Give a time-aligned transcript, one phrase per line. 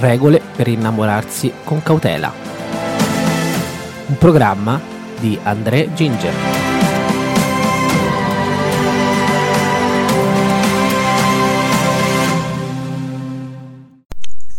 [0.00, 2.32] Regole per innamorarsi con cautela.
[4.06, 4.80] Un programma
[5.18, 6.32] di André Ginger.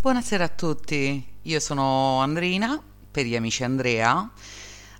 [0.01, 2.77] Buonasera a tutti, io sono Andrina,
[3.09, 4.29] per gli amici Andrea,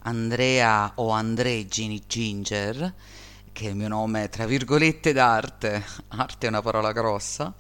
[0.04, 2.94] Andrea o André Ginger,
[3.52, 7.54] che è il mio nome tra virgolette d'arte, arte è una parola grossa,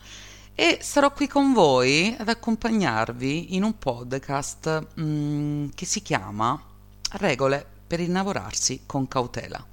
[0.59, 6.61] e sarò qui con voi ad accompagnarvi in un podcast mm, che si chiama
[7.11, 9.65] Regole per innamorarsi con cautela.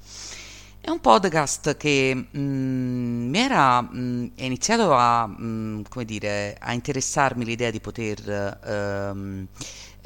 [0.80, 7.44] È un podcast che mm, mi era mm, è iniziato a, come dire, a interessarmi
[7.44, 9.48] l'idea di poter ehm,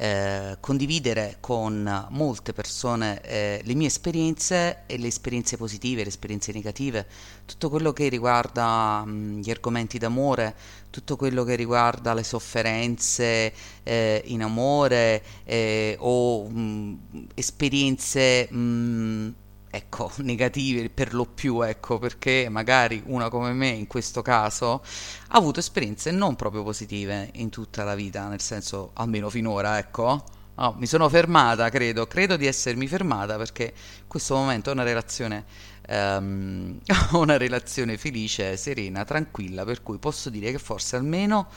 [0.01, 6.51] eh, condividere con molte persone eh, le mie esperienze e le esperienze positive, le esperienze
[6.51, 7.05] negative,
[7.45, 10.55] tutto quello che riguarda mh, gli argomenti d'amore,
[10.89, 16.97] tutto quello che riguarda le sofferenze eh, in amore eh, o mh,
[17.35, 19.33] esperienze mh,
[19.71, 24.83] ecco, negative per lo più, ecco, perché magari una come me in questo caso
[25.29, 30.23] ha avuto esperienze non proprio positive in tutta la vita, nel senso almeno finora, ecco.
[30.55, 34.83] Oh, mi sono fermata, credo, credo di essermi fermata perché in questo momento ho una
[34.83, 35.45] relazione,
[35.87, 36.77] um,
[37.13, 41.47] una relazione felice, serena, tranquilla, per cui posso dire che forse almeno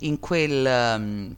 [0.00, 0.94] in quel...
[0.96, 1.36] Um,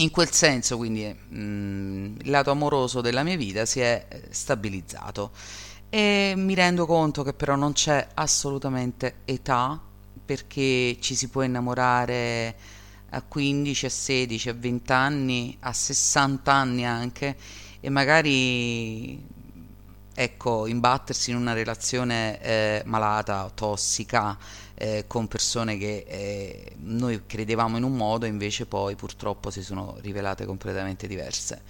[0.00, 5.30] in quel senso, quindi, mh, il lato amoroso della mia vita si è eh, stabilizzato.
[5.88, 9.80] E mi rendo conto che però non c'è assolutamente età
[10.24, 12.56] perché ci si può innamorare
[13.10, 17.36] a 15, a 16, a 20 anni, a 60 anni anche
[17.80, 19.20] e magari
[20.14, 24.38] ecco, imbattersi in una relazione eh, malata, tossica,
[24.80, 29.62] eh, con persone che eh, noi credevamo in un modo e invece poi purtroppo si
[29.62, 31.60] sono rivelate completamente diverse.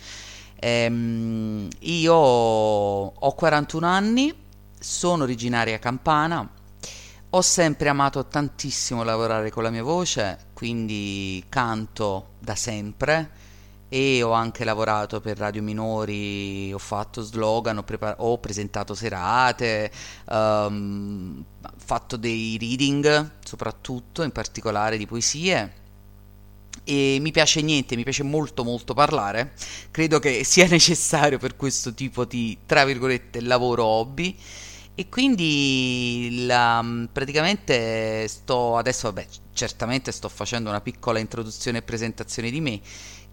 [0.61, 4.33] Ehm, io ho 41 anni,
[4.79, 6.49] sono originaria campana,
[7.31, 13.40] ho sempre amato tantissimo lavorare con la mia voce, quindi canto da sempre
[13.93, 19.91] e ho anche lavorato per radio minori, ho fatto slogan, ho, prepar- ho presentato serate,
[20.31, 21.45] um,
[21.77, 25.79] fatto dei reading soprattutto, in particolare di poesie.
[26.85, 29.55] E mi piace niente, mi piace molto molto parlare,
[29.91, 34.37] credo che sia necessario per questo tipo di, tra virgolette, lavoro hobby.
[34.95, 42.51] E quindi la, praticamente sto adesso, vabbè, certamente sto facendo una piccola introduzione e presentazione
[42.51, 42.81] di me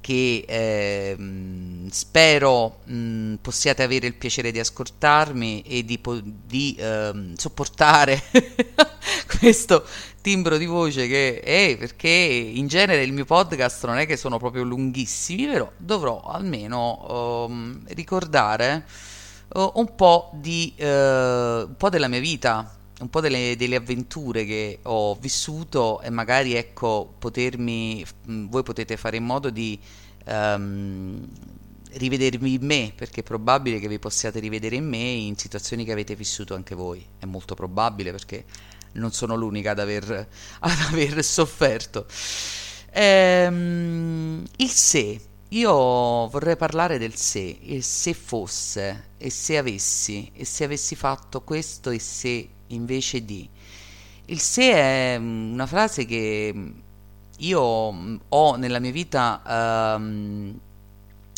[0.01, 1.17] che eh,
[1.89, 5.99] spero mh, possiate avere il piacere di ascoltarmi e di,
[6.45, 8.21] di eh, sopportare
[9.39, 9.85] questo
[10.21, 14.37] timbro di voce che è perché in genere il mio podcast non è che sono
[14.37, 18.85] proprio lunghissimi, però dovrò almeno um, ricordare
[19.53, 24.45] uh, un, po di, uh, un po' della mia vita, un po' delle, delle, avventure
[24.45, 29.79] che ho vissuto e magari ecco potermi, voi potete fare in modo di
[30.25, 31.27] um,
[31.91, 35.91] rivedermi in me, perché è probabile che vi possiate rivedere in me in situazioni che
[35.91, 38.45] avete vissuto anche voi, è molto probabile perché
[38.93, 40.09] non sono l'unica ad aver,
[40.59, 42.07] ad aver sofferto.
[42.91, 45.73] Ehm, il se, io
[46.27, 51.91] vorrei parlare del se, e se fosse, e se avessi, e se avessi fatto questo,
[51.91, 53.49] e se invece di.
[54.25, 56.73] Il se è una frase che
[57.37, 57.61] io
[58.27, 60.59] ho nella mia vita, um,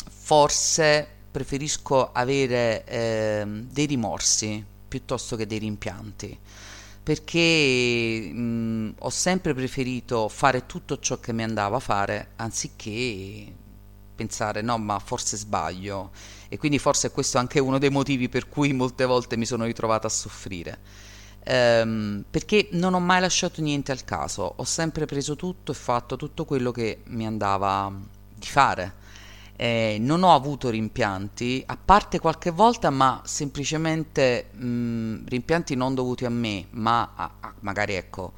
[0.10, 6.38] forse preferisco avere eh, dei rimorsi piuttosto che dei rimpianti.
[7.04, 13.54] Perché mh, ho sempre preferito fare tutto ciò che mi andava a fare anziché
[14.16, 16.12] pensare no ma forse sbaglio
[16.50, 19.64] e quindi forse questo è anche uno dei motivi per cui molte volte mi sono
[19.64, 20.78] ritrovata a soffrire
[21.50, 24.54] ehm, perché non ho mai lasciato niente al caso.
[24.58, 27.92] Ho sempre preso tutto e fatto tutto quello che mi andava
[28.36, 28.94] di fare.
[29.56, 36.24] Eh, non ho avuto rimpianti, a parte qualche volta, ma semplicemente mh, rimpianti non dovuti
[36.26, 38.32] a me, ma a, a, magari ecco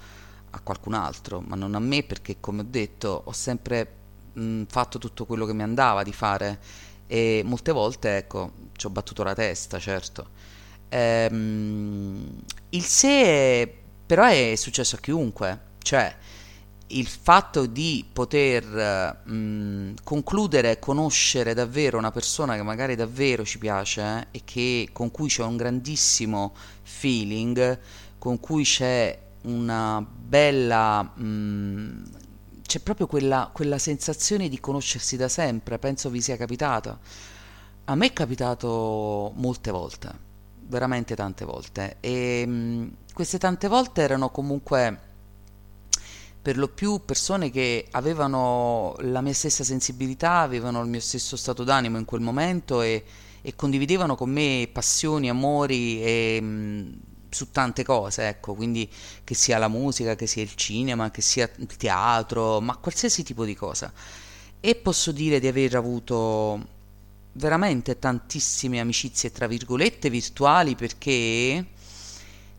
[0.51, 3.93] a qualcun altro, ma non a me perché come ho detto ho sempre
[4.33, 6.59] mh, fatto tutto quello che mi andava di fare.
[7.07, 10.27] E molte volte ecco ci ho battuto la testa, certo.
[10.93, 16.13] Ehm, il se però è successo a chiunque, cioè
[16.87, 23.57] il fatto di poter mh, mm, concludere, conoscere davvero una persona che magari davvero ci
[23.57, 26.53] piace eh, e che, con cui c'è un grandissimo
[26.83, 27.79] feeling,
[28.17, 31.01] con cui c'è una bella...
[31.03, 32.03] Mh, mm,
[32.71, 36.97] c'è proprio quella, quella sensazione di conoscersi da sempre, penso vi sia capitata.
[37.85, 40.29] A me è capitato molte volte,
[40.71, 45.09] veramente tante volte, e mh, mm, queste tante volte erano comunque
[46.41, 51.63] per lo più persone che avevano la mia stessa sensibilità, avevano il mio stesso stato
[51.63, 53.03] d'animo in quel momento e,
[53.41, 58.89] e condividevano con me passioni, amori e, mh, su tante cose, ecco, quindi
[59.23, 63.45] che sia la musica, che sia il cinema, che sia il teatro, ma qualsiasi tipo
[63.45, 63.91] di cosa.
[64.59, 66.79] E posso dire di aver avuto
[67.33, 71.65] veramente tantissime amicizie, tra virgolette, virtuali perché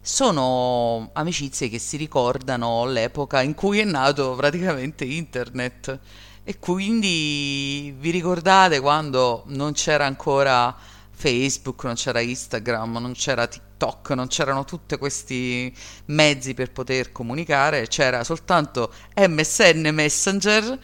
[0.00, 5.98] sono amicizie che si ricordano l'epoca in cui è nato praticamente internet.
[6.44, 10.76] E quindi vi ricordate quando non c'era ancora
[11.14, 15.72] Facebook, non c'era Instagram, non c'era TikTok, non c'erano tutti questi
[16.06, 20.78] mezzi per poter comunicare, c'era soltanto MSN Messenger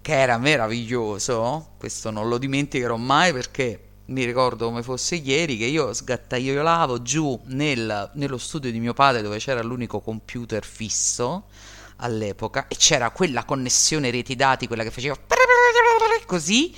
[0.00, 5.64] che era meraviglioso, questo non lo dimenticherò mai perché mi ricordo come fosse ieri che
[5.64, 11.44] io sgattaiolavo giù nel, nello studio di mio padre dove c'era l'unico computer fisso
[11.96, 15.16] all'epoca e c'era quella connessione reti dati, quella che faceva
[16.26, 16.74] così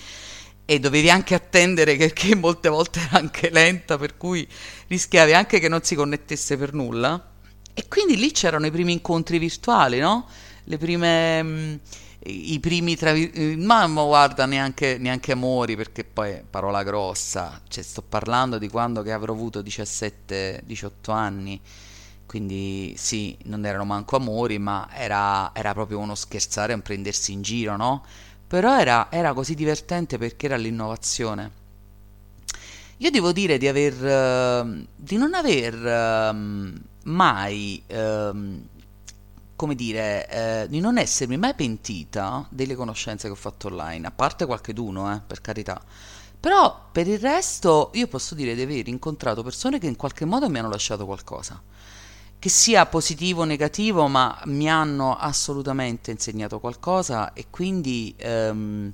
[0.65, 4.47] e dovevi anche attendere perché molte volte era anche lenta per cui
[4.89, 7.33] rischiavi anche che non si connettesse per nulla
[7.73, 10.29] e quindi lì c'erano i primi incontri virtuali, no?
[10.65, 11.81] Le prime...
[12.28, 13.12] I primi tra
[13.56, 17.61] ma, ma guarda neanche, neanche, amori perché poi parola grossa.
[17.69, 21.61] Cioè sto parlando di quando che avrò avuto 17-18 anni.
[22.26, 27.40] Quindi sì non erano manco amori ma era, era, proprio uno scherzare un prendersi in
[27.43, 28.02] giro no?
[28.46, 31.64] però era, era così divertente perché era l'innovazione.
[32.99, 36.81] Io devo dire di aver uh, di non aver uh,
[37.11, 38.75] mai uh,
[39.56, 44.11] come dire, eh, di non essermi mai pentita delle conoscenze che ho fatto online, a
[44.11, 45.82] parte qualche d'uno, eh, per carità.
[46.38, 50.49] Però per il resto io posso dire di aver incontrato persone che in qualche modo
[50.49, 51.61] mi hanno lasciato qualcosa.
[52.38, 58.93] Che sia positivo o negativo, ma mi hanno assolutamente insegnato qualcosa e quindi ehm,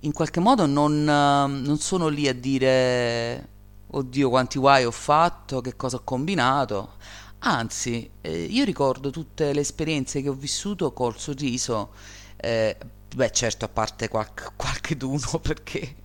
[0.00, 3.48] in qualche modo non, non sono lì a dire
[3.90, 6.92] oddio quanti guai ho fatto, che cosa ho combinato
[7.40, 11.92] Anzi, eh, io ricordo tutte le esperienze che ho vissuto col sorriso,
[12.36, 12.76] eh,
[13.14, 15.96] beh certo a parte qualche, qualche d'uno perché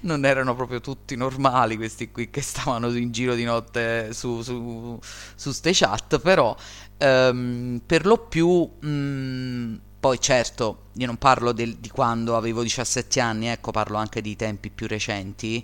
[0.00, 4.98] non erano proprio tutti normali questi qui che stavano in giro di notte su, su,
[5.34, 6.56] su ste chat, però
[6.98, 8.68] ehm, per lo più...
[8.80, 13.98] Mh, mm, poi certo, io non parlo del, di quando avevo 17 anni, ecco, parlo
[13.98, 15.62] anche di tempi più recenti,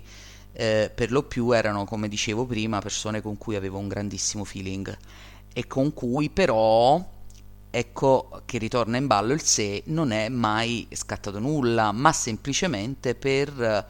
[0.59, 4.97] eh, per lo più erano, come dicevo prima, persone con cui avevo un grandissimo feeling
[5.53, 6.99] e con cui però,
[7.69, 13.87] ecco che ritorna in ballo il sé, non è mai scattato nulla, ma semplicemente per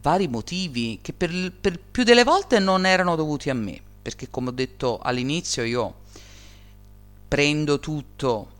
[0.00, 4.50] vari motivi che per, per più delle volte non erano dovuti a me, perché come
[4.50, 6.02] ho detto all'inizio io
[7.26, 8.50] prendo tutto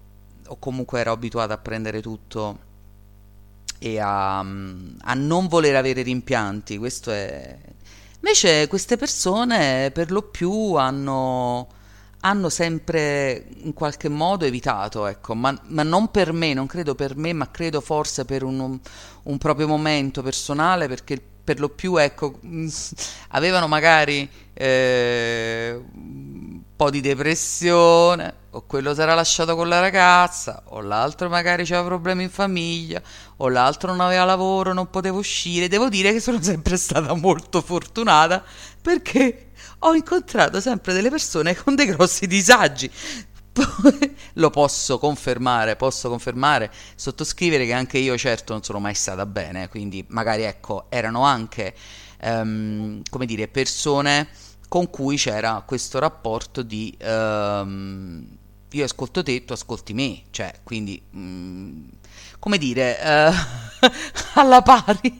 [0.45, 2.73] o comunque ero abituato a prendere tutto
[3.85, 6.79] e a, a non voler avere rimpianti.
[6.79, 7.55] Questo è...
[8.21, 11.69] Invece queste persone per lo più hanno,
[12.21, 17.15] hanno sempre in qualche modo evitato, ecco, ma, ma, non per me, non credo per
[17.17, 18.81] me, ma credo forse per un,
[19.25, 22.41] un proprio momento personale, perché per lo più, ecco,
[23.33, 30.81] avevano magari eh, un po' di depressione, o quello era lasciato con la ragazza, o
[30.81, 33.03] l'altro magari aveva problemi in famiglia,
[33.39, 35.67] o l'altro non aveva lavoro, non poteva uscire.
[35.67, 38.45] Devo dire che sono sempre stata molto fortunata
[38.81, 42.89] perché ho incontrato sempre delle persone con dei grossi disagi.
[44.35, 49.69] Lo posso confermare, posso confermare, sottoscrivere che anche io certo non sono mai stata bene,
[49.69, 51.75] quindi magari ecco, erano anche,
[52.23, 54.29] um, come dire, persone
[54.69, 56.97] con cui c'era questo rapporto di...
[57.03, 58.43] Um,
[58.77, 61.01] io ascolto te, tu ascolti me, cioè, quindi...
[61.13, 61.89] Um,
[62.45, 63.33] come dire, uh,
[64.39, 65.19] alla pari.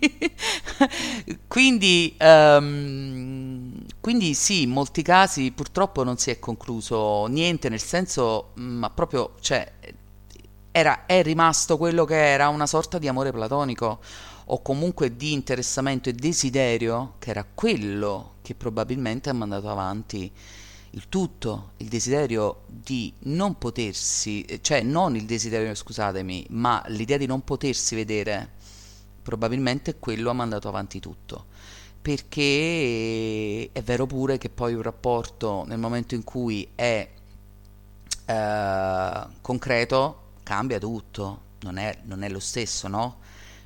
[1.49, 8.53] quindi, um, quindi sì, in molti casi purtroppo non si è concluso niente, nel senso,
[8.61, 9.73] mm, ma proprio, cioè,
[10.71, 14.01] era, è rimasto quello che era una sorta di amore platonico
[14.47, 20.31] o comunque di interessamento e desiderio, che era quello che probabilmente ha mandato avanti
[20.95, 27.27] il tutto, il desiderio di non potersi, cioè non il desiderio, scusatemi, ma l'idea di
[27.27, 28.53] non potersi vedere,
[29.23, 31.47] probabilmente quello ha mandato avanti tutto.
[32.01, 37.09] Perché è vero pure che poi un rapporto nel momento in cui è
[38.27, 43.19] eh, concreto cambia tutto, non è, non è, lo stesso, no?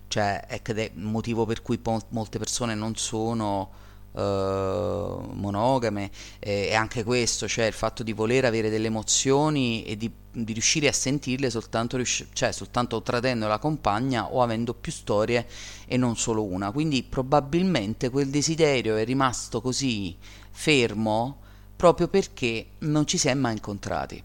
[0.09, 3.71] Cioè è il motivo per cui po- molte persone non sono
[4.11, 6.11] Uh, monogame
[6.41, 10.89] e anche questo, cioè il fatto di voler avere delle emozioni e di, di riuscire
[10.89, 15.47] a sentirle soltanto, riusci- cioè, soltanto tradendo la compagna o avendo più storie
[15.87, 16.73] e non solo una.
[16.73, 20.17] Quindi probabilmente quel desiderio è rimasto così
[20.51, 21.41] fermo
[21.77, 24.21] proprio perché non ci si è mai incontrati.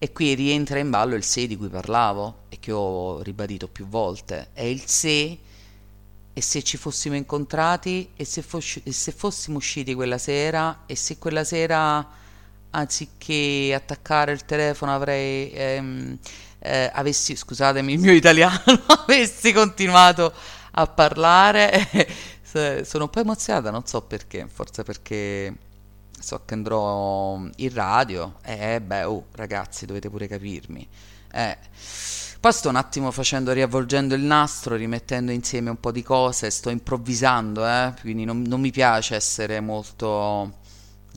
[0.00, 3.86] E qui rientra in ballo il se di cui parlavo e che ho ribadito più
[3.86, 4.48] volte.
[4.52, 5.38] È il se
[6.38, 10.94] e se ci fossimo incontrati e se, fossi, e se fossimo usciti quella sera e
[10.94, 12.08] se quella sera
[12.70, 16.16] anziché attaccare il telefono avrei ehm,
[16.60, 18.62] eh, avessi scusatemi il mio italiano
[19.04, 20.32] avessi continuato
[20.72, 21.88] a parlare.
[22.84, 25.52] Sono un po' emozionata non so perché forse perché
[26.20, 28.36] so che andrò in radio.
[28.44, 30.86] Eh beh oh ragazzi dovete pure capirmi.
[31.32, 31.58] Eh
[32.40, 36.70] poi sto un attimo facendo, riavvolgendo il nastro, rimettendo insieme un po' di cose, sto
[36.70, 37.94] improvvisando, eh?
[38.00, 40.58] quindi non, non mi piace essere molto,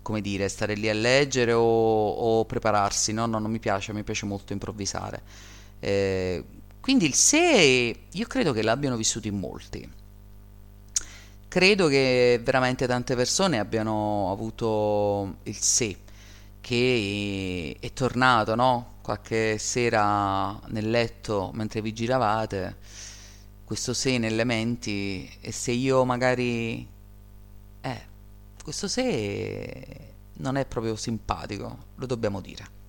[0.02, 4.04] come dire, stare lì a leggere o, o prepararsi, no, no, non mi piace, mi
[4.04, 5.22] piace molto improvvisare.
[5.80, 6.44] Eh,
[6.80, 9.90] quindi il se io credo che l'abbiano vissuto in molti.
[11.48, 15.98] Credo che veramente tante persone abbiano avuto il se
[16.62, 18.92] che è tornato, no?
[19.02, 22.78] qualche sera nel letto mentre vi giravate,
[23.66, 26.88] questo se nelle menti, e se io magari...
[27.82, 28.02] Eh,
[28.64, 32.80] questo se non è proprio simpatico, lo dobbiamo dire.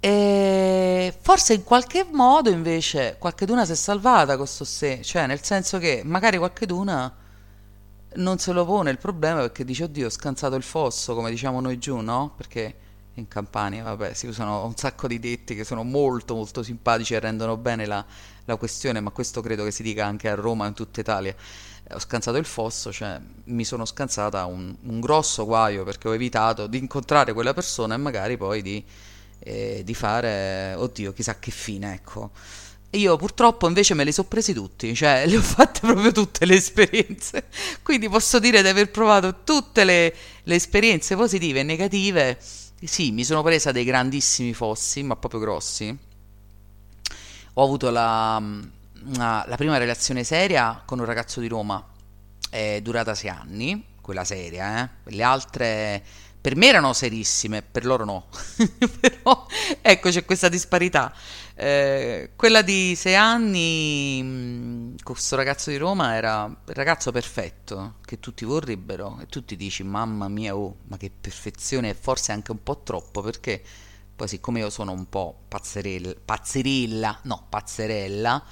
[0.00, 5.78] E forse in qualche modo invece qualcheduna si è salvata questo se, cioè nel senso
[5.78, 7.14] che magari qualcheduna
[8.14, 11.60] non se lo pone il problema perché dice oddio ho scansato il fosso come diciamo
[11.60, 12.32] noi giù, no?
[12.36, 12.74] Perché
[13.14, 17.20] in Campania, vabbè, si usano un sacco di detti che sono molto molto simpatici e
[17.20, 18.04] rendono bene la,
[18.44, 21.34] la questione, ma questo credo che si dica anche a Roma, in tutta Italia.
[21.92, 26.66] Ho scansato il fosso, cioè mi sono scansata un, un grosso guaio perché ho evitato
[26.66, 28.84] di incontrare quella persona e magari poi di,
[29.40, 32.30] eh, di fare, oddio, chissà che fine, ecco.
[32.90, 36.54] Io purtroppo invece me li sono presi tutti, cioè le ho fatte proprio tutte le
[36.54, 37.44] esperienze.
[37.82, 42.38] Quindi posso dire di aver provato tutte le, le esperienze positive e negative
[42.86, 45.96] sì, mi sono presa dei grandissimi fossi, ma proprio grossi.
[47.54, 48.42] Ho avuto la,
[49.16, 51.84] la, la prima relazione seria con un ragazzo di Roma,
[52.48, 55.10] è durata sei anni, quella seria, eh?
[55.12, 56.02] Le altre
[56.40, 58.28] per me erano serissime, per loro no.
[58.98, 59.46] Però
[59.82, 61.12] ecco c'è questa disparità.
[61.62, 68.18] Eh, quella di sei anni mm, questo ragazzo di Roma era il ragazzo perfetto che
[68.18, 72.80] tutti vorrebbero e tutti dici mamma mia oh ma che perfezione forse anche un po'
[72.82, 73.62] troppo perché
[74.16, 78.42] poi siccome io sono un po' pazzerella, pazzerella no pazzerella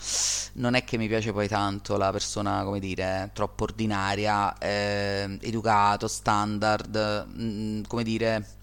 [0.55, 6.09] non è che mi piace poi tanto la persona come dire troppo ordinaria eh, educato
[6.09, 8.57] standard mh, mm, come dire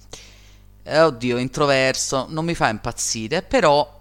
[0.83, 3.94] eh, oddio introverso non mi fa impazzire però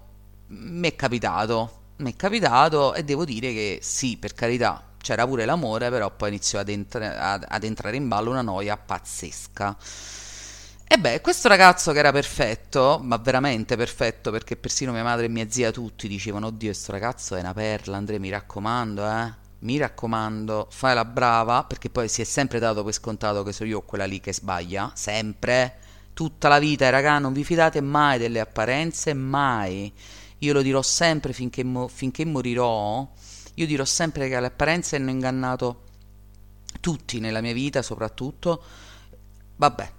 [0.57, 5.45] mi è capitato, mi è capitato e devo dire che sì, per carità, c'era pure
[5.45, 9.77] l'amore, però poi iniziò ad, entra- ad, ad entrare in ballo una noia pazzesca.
[10.87, 15.29] E beh, questo ragazzo che era perfetto, ma veramente perfetto, perché persino mia madre e
[15.29, 19.43] mia zia tutti dicevano, oddio, questo ragazzo è una perla, Andrea, mi raccomando, eh.
[19.61, 23.69] Mi raccomando, fai la brava, perché poi si è sempre dato per scontato che sono
[23.71, 25.79] io quella lì che sbaglia, sempre,
[26.13, 29.93] tutta la vita, raga, non vi fidate mai delle apparenze, mai
[30.45, 33.09] io lo dirò sempre finché, mo- finché morirò,
[33.55, 35.83] io dirò sempre che le apparenze hanno ingannato
[36.81, 38.63] tutti nella mia vita, soprattutto
[39.57, 39.91] Vabbè,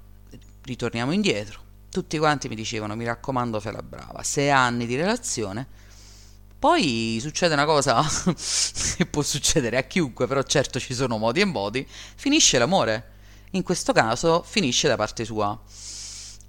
[0.63, 1.61] ritorniamo indietro.
[1.89, 4.21] Tutti quanti mi dicevano, mi raccomando, fai la brava.
[4.23, 5.65] Sei anni di relazione.
[6.59, 8.03] Poi succede una cosa
[8.97, 11.87] che può succedere a chiunque, però certo ci sono modi e modi.
[12.15, 13.13] Finisce l'amore.
[13.51, 15.57] In questo caso finisce da parte sua.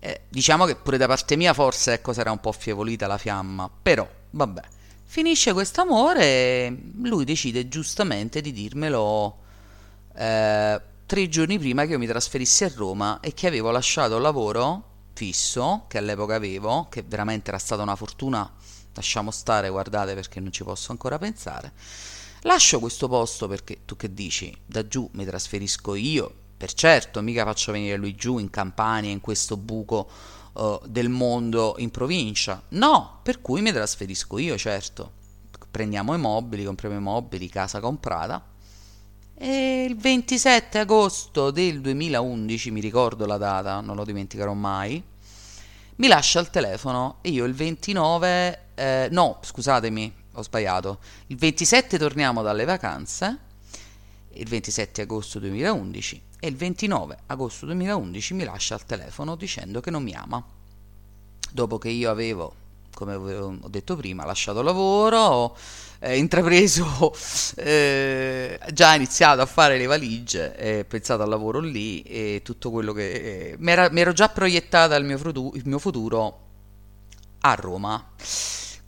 [0.07, 3.69] Eh, diciamo che pure da parte mia forse ecco sarà un po' affievolita la fiamma,
[3.83, 4.63] però vabbè.
[5.05, 9.39] Finisce questo amore e lui decide giustamente di dirmelo
[10.15, 14.23] eh, tre giorni prima che io mi trasferissi a Roma e che avevo lasciato il
[14.23, 18.49] lavoro fisso, che all'epoca avevo, che veramente era stata una fortuna,
[18.95, 21.73] lasciamo stare, guardate perché non ci posso ancora pensare.
[22.43, 24.57] Lascio questo posto perché tu che dici?
[24.65, 29.21] Da giù mi trasferisco io, per certo, mica faccio venire lui giù in Campania, in
[29.21, 30.09] questo buco
[30.55, 32.63] uh, del mondo in provincia.
[32.71, 35.13] No, per cui mi trasferisco io, certo.
[35.71, 38.43] Prendiamo i mobili, compriamo i mobili, casa comprata.
[39.35, 45.03] E il 27 agosto del 2011, mi ricordo la data, non lo dimenticherò mai,
[45.97, 51.99] mi lascia il telefono e io il 29, eh, no, scusatemi, ho sbagliato, il 27
[51.99, 53.39] torniamo dalle vacanze,
[54.33, 59.91] il 27 agosto 2011, e il 29 agosto 2011 mi lascia il telefono dicendo che
[59.91, 60.43] non mi ama.
[61.51, 62.55] Dopo che io avevo,
[62.93, 65.57] come ho detto prima, lasciato lavoro,
[66.01, 67.15] eh, intrapreso,
[67.57, 72.93] eh, già iniziato a fare le valigie, e pensato al lavoro lì e tutto quello
[72.93, 73.53] che...
[73.53, 76.41] Eh, mi ero già proiettata il mio, futuro, il mio futuro
[77.41, 78.13] a Roma.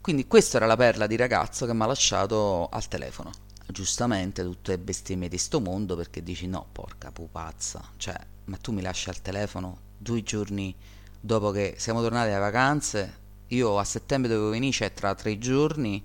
[0.01, 3.31] Quindi questa era la perla di ragazzo che mi ha lasciato al telefono
[3.71, 8.71] giustamente tutte le bestemmie di sto mondo perché dici no, porca pupazza, cioè, ma tu
[8.71, 10.75] mi lasci al telefono due giorni
[11.19, 16.03] dopo che siamo tornati alle vacanze, io a settembre dovevo venire, cioè tra tre giorni,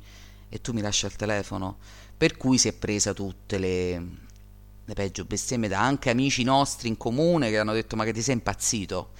[0.48, 1.78] e tu mi lasci al telefono,
[2.16, 4.06] per cui si è presa tutte le,
[4.84, 8.22] le peggio bestemmie da anche amici nostri in comune che hanno detto ma che ti
[8.22, 9.12] sei impazzito,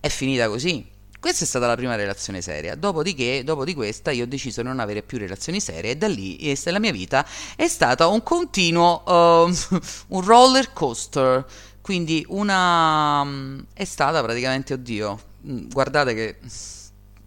[0.00, 0.86] è finita così,
[1.22, 2.74] questa è stata la prima relazione seria.
[2.74, 6.08] Dopodiché, dopo di questa, io ho deciso di non avere più relazioni serie e da
[6.08, 9.46] lì la mia vita è stata un continuo uh,
[10.18, 11.46] un roller coaster.
[11.80, 16.38] Quindi una mm, è stata praticamente, oddio, mm, guardate che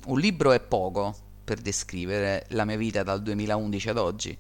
[0.08, 1.16] un libro è poco
[1.46, 4.38] per descrivere la mia vita dal 2011 ad oggi,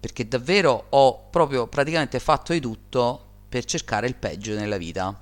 [0.00, 5.20] perché davvero ho proprio praticamente fatto di tutto per cercare il peggio nella vita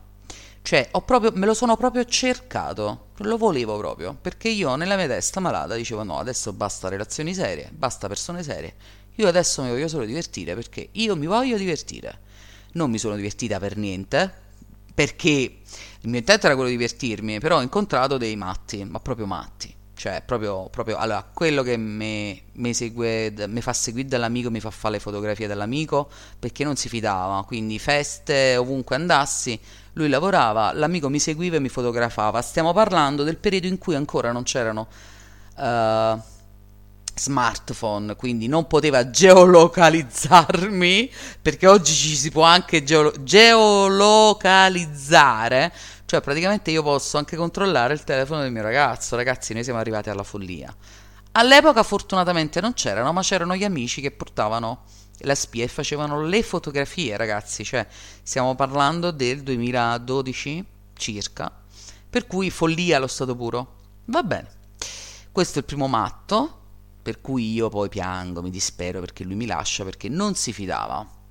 [0.64, 5.38] cioè, proprio, me lo sono proprio cercato, lo volevo proprio, perché io nella mia testa
[5.38, 8.74] malata dicevo no, adesso basta relazioni serie, basta persone serie,
[9.16, 12.18] io adesso mi voglio solo divertire perché io mi voglio divertire.
[12.72, 14.32] Non mi sono divertita per niente,
[14.94, 19.26] perché il mio intento era quello di divertirmi, però ho incontrato dei matti, ma proprio
[19.26, 19.70] matti.
[19.94, 24.94] Cioè, proprio, proprio allora, quello che mi, segue, mi fa seguire dall'amico, mi fa fare
[24.94, 29.60] le fotografie dell'amico, perché non si fidava, quindi feste, ovunque andassi,
[29.94, 32.42] lui lavorava, l'amico mi seguiva e mi fotografava.
[32.42, 34.88] Stiamo parlando del periodo in cui ancora non c'erano
[35.56, 36.20] uh,
[37.14, 45.72] smartphone, quindi non poteva geolocalizzarmi, perché oggi ci si può anche geolo- geolocalizzare,
[46.06, 49.16] cioè praticamente io posso anche controllare il telefono del mio ragazzo.
[49.16, 50.74] Ragazzi, noi siamo arrivati alla follia.
[51.36, 54.82] All'epoca fortunatamente non c'erano, ma c'erano gli amici che portavano
[55.18, 57.86] la spia e facevano le fotografie, ragazzi, cioè
[58.22, 61.50] stiamo parlando del 2012 circa,
[62.08, 63.76] per cui follia allo stato puro.
[64.06, 64.62] Va bene.
[65.30, 66.60] Questo è il primo matto,
[67.02, 71.22] per cui io poi piango, mi dispero perché lui mi lascia perché non si fidava.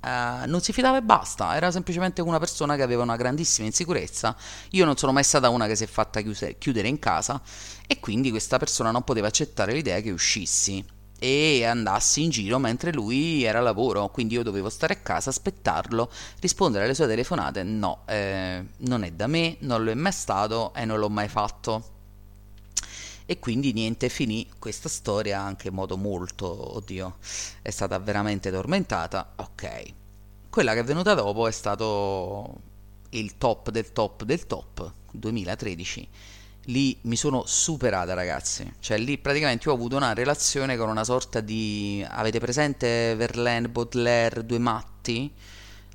[0.00, 4.36] Uh, non si fidava e basta, era semplicemente una persona che aveva una grandissima insicurezza.
[4.70, 7.40] Io non sono mai stata una che si è fatta chiudere in casa
[7.86, 10.84] e quindi questa persona non poteva accettare l'idea che uscissi
[11.18, 15.30] e andassi in giro mentre lui era a lavoro, quindi io dovevo stare a casa,
[15.30, 17.62] aspettarlo, rispondere alle sue telefonate.
[17.62, 21.28] No, eh, non è da me, non lo è mai stato e non l'ho mai
[21.28, 21.96] fatto.
[23.26, 27.16] E quindi niente, finì questa storia anche in modo molto, oddio,
[27.62, 29.32] è stata veramente tormentata.
[29.36, 29.84] Ok,
[30.48, 32.66] quella che è venuta dopo è stato
[33.10, 36.08] il top del top del top 2013
[36.68, 38.70] lì mi sono superata ragazzi.
[38.80, 44.44] Cioè lì praticamente ho avuto una relazione con una sorta di avete presente Verlaine, Baudelaire,
[44.46, 45.32] due matti?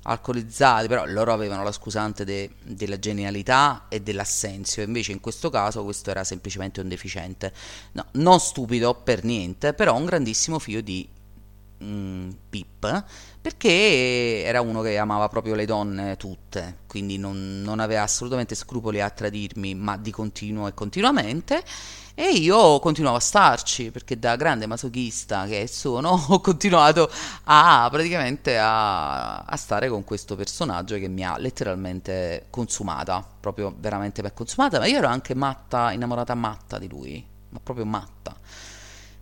[0.06, 4.82] Alcolizzati però loro avevano la scusante de, della genialità e dell'assenzio.
[4.82, 7.52] Invece in questo caso questo era semplicemente un deficiente.
[7.92, 11.08] No, non stupido per niente però un grandissimo figlio di
[11.84, 13.04] mm, Pip,
[13.40, 19.00] perché era uno che amava proprio le donne tutte, quindi non, non aveva assolutamente scrupoli
[19.00, 21.62] a tradirmi, ma di continuo e continuamente.
[22.16, 27.10] E io continuavo a starci perché da grande masochista che sono ho continuato
[27.44, 34.22] a praticamente a, a, stare con questo personaggio che mi ha letteralmente consumata, proprio veramente
[34.22, 38.36] per consumata, ma io ero anche matta, innamorata matta di lui, ma proprio matta.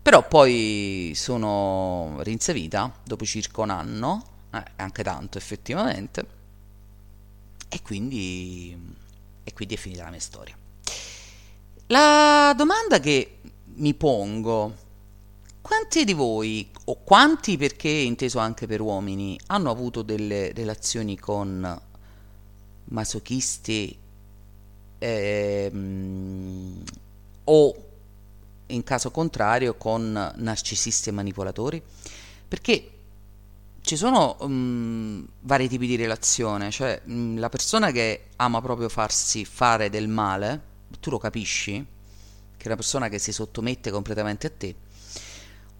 [0.02, 6.26] Però poi sono rinsevita dopo circa un anno, eh, anche tanto effettivamente,
[7.68, 8.76] e quindi,
[9.44, 10.56] e quindi è finita la mia storia.
[11.86, 13.38] La domanda che
[13.76, 14.76] mi pongo,
[15.60, 21.80] quanti di voi, o quanti perché inteso anche per uomini, hanno avuto delle relazioni con
[22.86, 23.96] masochisti
[24.98, 26.82] ehm,
[27.44, 27.86] o
[28.72, 31.82] in caso contrario con narcisisti e manipolatori?
[32.48, 32.90] Perché
[33.82, 39.44] ci sono um, vari tipi di relazione, cioè um, la persona che ama proprio farsi
[39.44, 40.60] fare del male,
[41.00, 41.84] tu lo capisci,
[42.56, 44.74] che è una persona che si sottomette completamente a te,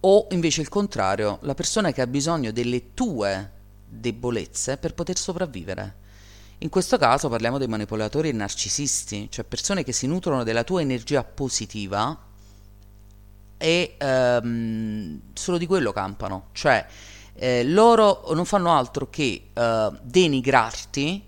[0.01, 3.51] o invece il contrario, la persona che ha bisogno delle tue
[3.89, 6.01] debolezze per poter sopravvivere.
[6.59, 11.23] In questo caso parliamo dei manipolatori narcisisti, cioè persone che si nutrono della tua energia
[11.23, 12.31] positiva
[13.63, 16.85] e um, solo di quello campano, cioè
[17.35, 21.25] eh, loro non fanno altro che uh, denigrarti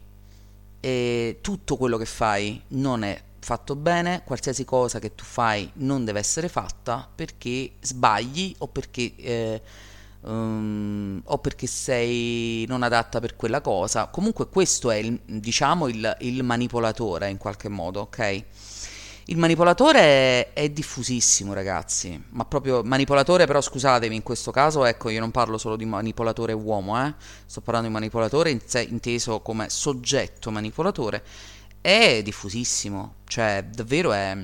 [0.80, 6.04] e tutto quello che fai non è fatto bene, qualsiasi cosa che tu fai non
[6.04, 9.62] deve essere fatta perché sbagli o perché, eh,
[10.22, 14.08] um, o perché sei non adatta per quella cosa.
[14.08, 18.44] Comunque questo è il, diciamo il, il manipolatore in qualche modo, ok?
[19.26, 25.20] Il manipolatore è, diffusissimo, ragazzi, ma proprio manipolatore, però scusatemi, in questo caso, ecco, io
[25.20, 27.14] non parlo solo di manipolatore uomo, eh?
[27.46, 31.24] sto parlando di manipolatore in sé, inteso come soggetto manipolatore.
[31.80, 34.36] È diffusissimo, cioè davvero è,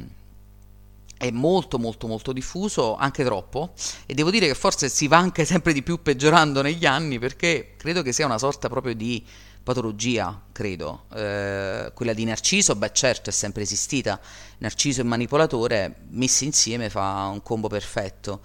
[1.19, 3.75] è molto molto molto diffuso, anche troppo,
[4.07, 7.75] e devo dire che forse si va anche sempre di più peggiorando negli anni perché
[7.77, 9.23] credo che sia una sorta proprio di
[9.63, 11.05] patologia, credo.
[11.15, 14.21] Eh, quella di Narciso, beh certo è sempre esistita,
[14.59, 18.41] Narciso e manipolatore messi insieme fa un combo perfetto.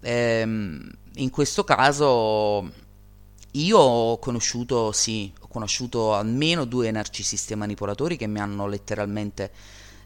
[0.00, 2.70] Eh, in questo caso
[3.52, 9.50] io ho conosciuto, sì, conosciuto almeno due narcisisti e manipolatori che mi hanno letteralmente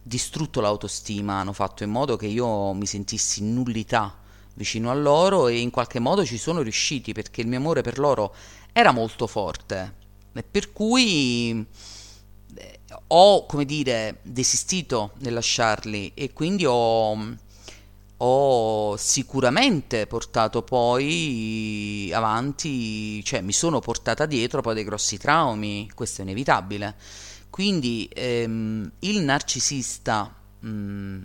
[0.02, 4.16] distrutto l'autostima, hanno fatto in modo che io mi sentissi nullità
[4.54, 7.98] vicino a loro e in qualche modo ci sono riusciti perché il mio amore per
[7.98, 8.34] loro
[8.72, 9.98] era molto forte
[10.32, 11.66] e per cui
[12.54, 17.38] eh, ho, come dire, desistito nel lasciarli e quindi ho
[18.22, 26.20] ho sicuramente portato poi avanti, cioè mi sono portata dietro poi dei grossi traumi, questo
[26.20, 26.96] è inevitabile.
[27.48, 31.22] Quindi ehm, il narcisista, mh, mm,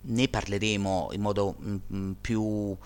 [0.00, 2.76] ne parleremo in modo mh, mm, mm, più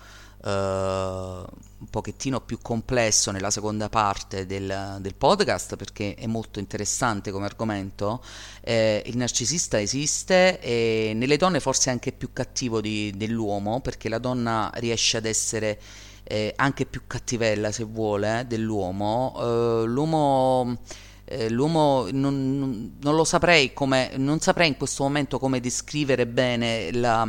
[0.49, 7.45] un pochettino più complesso nella seconda parte del, del, podcast perché è molto interessante come
[7.45, 8.21] argomento.
[8.61, 14.19] Eh, il narcisista esiste e nelle donne forse anche più cattivo di, dell'uomo perché la
[14.19, 15.79] donna riesce ad essere
[16.23, 19.33] eh, anche più cattivella se vuole dell'uomo.
[19.35, 20.77] Uh, l'uomo
[21.25, 26.91] eh, l'uomo non, non, lo saprei come, non saprei in questo momento come descrivere bene
[26.91, 27.27] la,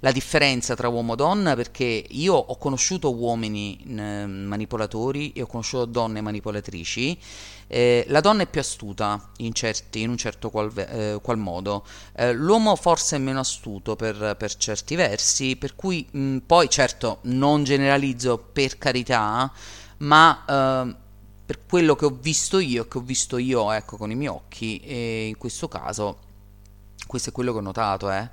[0.00, 5.46] la differenza tra uomo e donna perché io ho conosciuto uomini eh, manipolatori e ho
[5.46, 7.18] conosciuto donne manipolatrici.
[7.72, 11.86] Eh, la donna è più astuta in, certi, in un certo qual, eh, qual modo,
[12.16, 17.18] eh, l'uomo forse è meno astuto per, per certi versi, per cui mh, poi certo
[17.22, 19.50] non generalizzo per carità,
[19.98, 21.08] ma eh,
[21.50, 24.78] per quello che ho visto io, che ho visto io ecco, con i miei occhi,
[24.78, 26.18] e in questo caso,
[27.08, 28.30] questo è quello che ho notato, eh.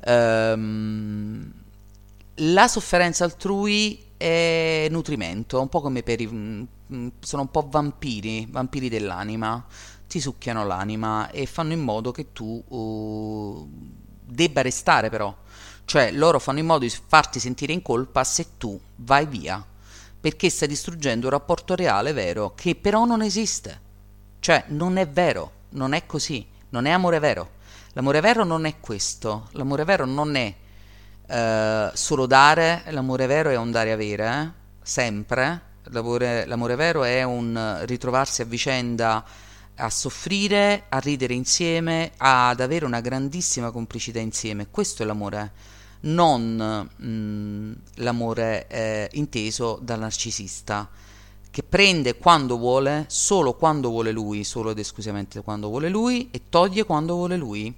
[0.00, 1.52] ehm,
[2.34, 6.26] la sofferenza altrui è nutrimento, un po' come per i...
[6.26, 6.64] Mm,
[7.20, 9.64] sono un po' vampiri, vampiri dell'anima,
[10.08, 13.68] ti succhiano l'anima e fanno in modo che tu uh,
[14.24, 15.32] debba restare però,
[15.84, 19.64] cioè loro fanno in modo di farti sentire in colpa se tu vai via
[20.26, 23.80] perché stai distruggendo un rapporto reale vero che però non esiste.
[24.40, 27.50] Cioè, non è vero, non è così, non è amore vero.
[27.92, 30.52] L'amore vero non è questo, l'amore vero non è
[31.28, 34.50] uh, solo dare, l'amore vero è un dare avere, eh?
[34.82, 35.60] sempre.
[35.90, 39.24] L'amore, l'amore vero è un ritrovarsi a vicenda
[39.76, 44.66] a soffrire, a ridere insieme, ad avere una grandissima complicità insieme.
[44.72, 45.52] Questo è l'amore
[46.06, 50.88] non mh, l'amore eh, inteso dal narcisista,
[51.50, 56.42] che prende quando vuole, solo quando vuole lui, solo ed esclusivamente quando vuole lui, e
[56.48, 57.74] toglie quando vuole lui,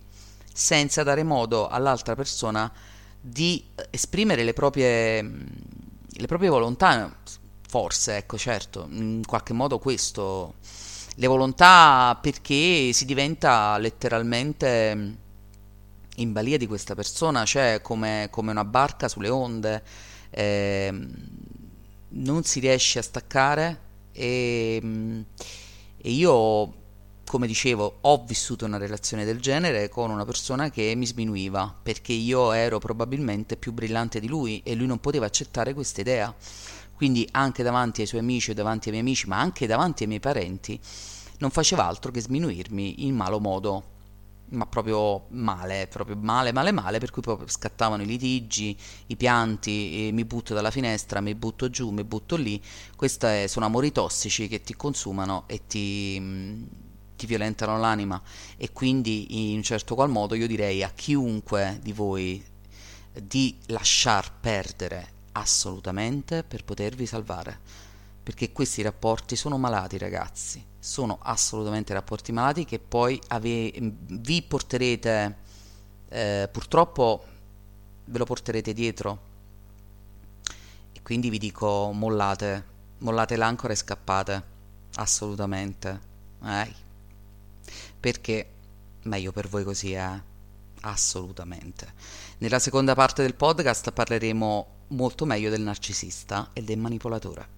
[0.52, 2.70] senza dare modo all'altra persona
[3.20, 7.14] di esprimere le proprie, le proprie volontà.
[7.68, 10.54] Forse, ecco, certo, in qualche modo questo.
[11.14, 15.16] Le volontà perché si diventa letteralmente
[16.18, 19.82] in balia di questa persona, cioè come, come una barca sulle onde,
[20.30, 20.92] eh,
[22.10, 23.80] non si riesce a staccare
[24.12, 25.24] e,
[25.96, 26.74] e io,
[27.26, 32.12] come dicevo, ho vissuto una relazione del genere con una persona che mi sminuiva perché
[32.12, 36.34] io ero probabilmente più brillante di lui e lui non poteva accettare questa idea.
[36.94, 40.20] Quindi anche davanti ai suoi amici davanti ai miei amici, ma anche davanti ai miei
[40.20, 40.80] parenti,
[41.38, 43.96] non faceva altro che sminuirmi in malo modo
[44.50, 50.10] ma proprio male, proprio male, male, male, per cui poi scattavano i litigi, i pianti,
[50.12, 52.62] mi butto dalla finestra, mi butto giù, mi butto lì.
[52.96, 56.66] Questi sono amori tossici che ti consumano e ti,
[57.16, 58.20] ti violentano l'anima.
[58.56, 62.42] E quindi in un certo qual modo io direi a chiunque di voi
[63.12, 67.58] di lasciar perdere assolutamente per potervi salvare,
[68.22, 75.36] perché questi rapporti sono malati ragazzi sono assolutamente rapporti malati che poi ave- vi porterete,
[76.08, 77.24] eh, purtroppo
[78.04, 79.26] ve lo porterete dietro.
[80.92, 82.64] E quindi vi dico mollate,
[82.98, 84.42] mollate l'ancora e scappate,
[84.96, 86.00] assolutamente.
[86.44, 86.74] Eh.
[88.00, 88.50] Perché
[89.02, 90.22] meglio per voi così, eh?
[90.82, 91.92] Assolutamente.
[92.38, 97.57] Nella seconda parte del podcast parleremo molto meglio del narcisista e del manipolatore.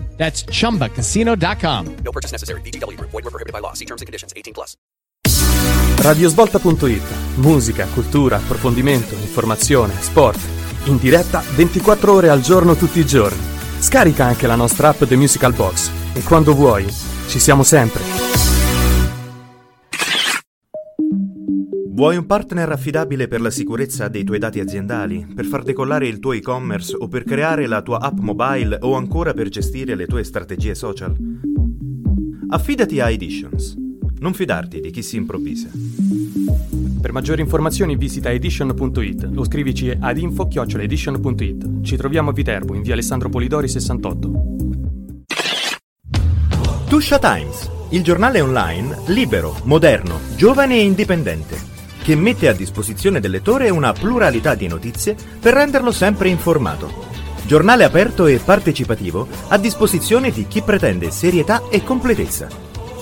[0.21, 1.95] That's chumbacasino.com.
[2.03, 2.61] No purchase necessary.
[2.61, 3.09] VGW Group.
[3.09, 3.73] Void were prohibited by law.
[3.73, 4.33] See terms and conditions.
[4.35, 4.75] 18 plus.
[5.97, 7.01] Radiosvolta.it.
[7.37, 10.39] Musica, cultura, approfondimento, informazione, sport.
[10.85, 13.41] In diretta 24 ore al giorno tutti i giorni.
[13.79, 16.85] Scarica anche la nostra app The Musical Box e quando vuoi
[17.27, 18.60] ci siamo sempre.
[22.01, 26.17] Vuoi un partner affidabile per la sicurezza dei tuoi dati aziendali, per far decollare il
[26.17, 30.23] tuo e-commerce o per creare la tua app mobile o ancora per gestire le tue
[30.23, 31.15] strategie social?
[32.49, 33.77] Affidati a Editions.
[34.17, 35.69] Non fidarti di chi si improvvisa.
[36.99, 41.81] Per maggiori informazioni visita edition.it o scrivici ad info-edition.it.
[41.83, 44.31] Ci troviamo a Viterbo in via Alessandro Polidori 68.
[46.89, 51.70] Tuscia Times, il giornale online libero, moderno, giovane e indipendente
[52.01, 57.09] che mette a disposizione del lettore una pluralità di notizie per renderlo sempre informato.
[57.45, 62.47] Giornale aperto e partecipativo a disposizione di chi pretende serietà e completezza.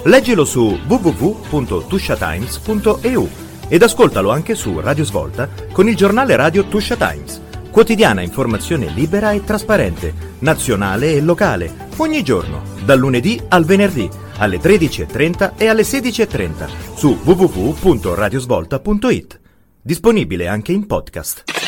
[0.03, 3.29] Leggilo su www.tushatimes.eu
[3.67, 7.41] ed ascoltalo anche su Radio Svolta con il giornale radio Tuscia Times.
[7.71, 14.57] Quotidiana informazione libera e trasparente, nazionale e locale, ogni giorno, dal lunedì al venerdì alle
[14.57, 19.39] 13.30 e alle 16.30 su www.radiosvolta.it.
[19.81, 21.58] Disponibile anche in podcast.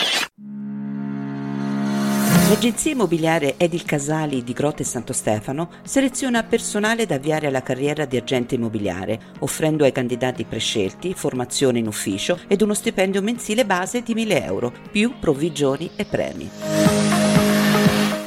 [2.52, 8.18] L'agenzia immobiliare Edil Casali di Grotte Santo Stefano seleziona personale da avviare alla carriera di
[8.18, 14.14] agente immobiliare, offrendo ai candidati prescelti formazione in ufficio ed uno stipendio mensile base di
[14.14, 16.50] 1000 euro, più provvigioni e premi.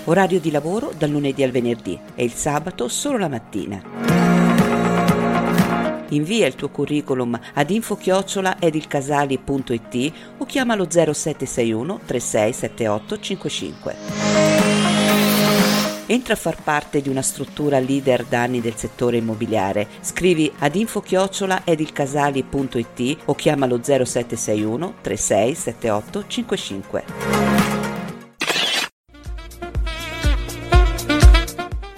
[0.04, 4.13] Orario di lavoro dal lunedì al venerdì e il sabato solo la mattina.
[6.10, 13.96] Invia il tuo curriculum ad info-edilcasali.it o chiamalo 0761 3678 55.
[16.06, 19.88] Entra a far parte di una struttura leader da anni del settore immobiliare.
[20.00, 27.04] Scrivi ad info-edilcasali.it o chiamalo 0761 3678 55.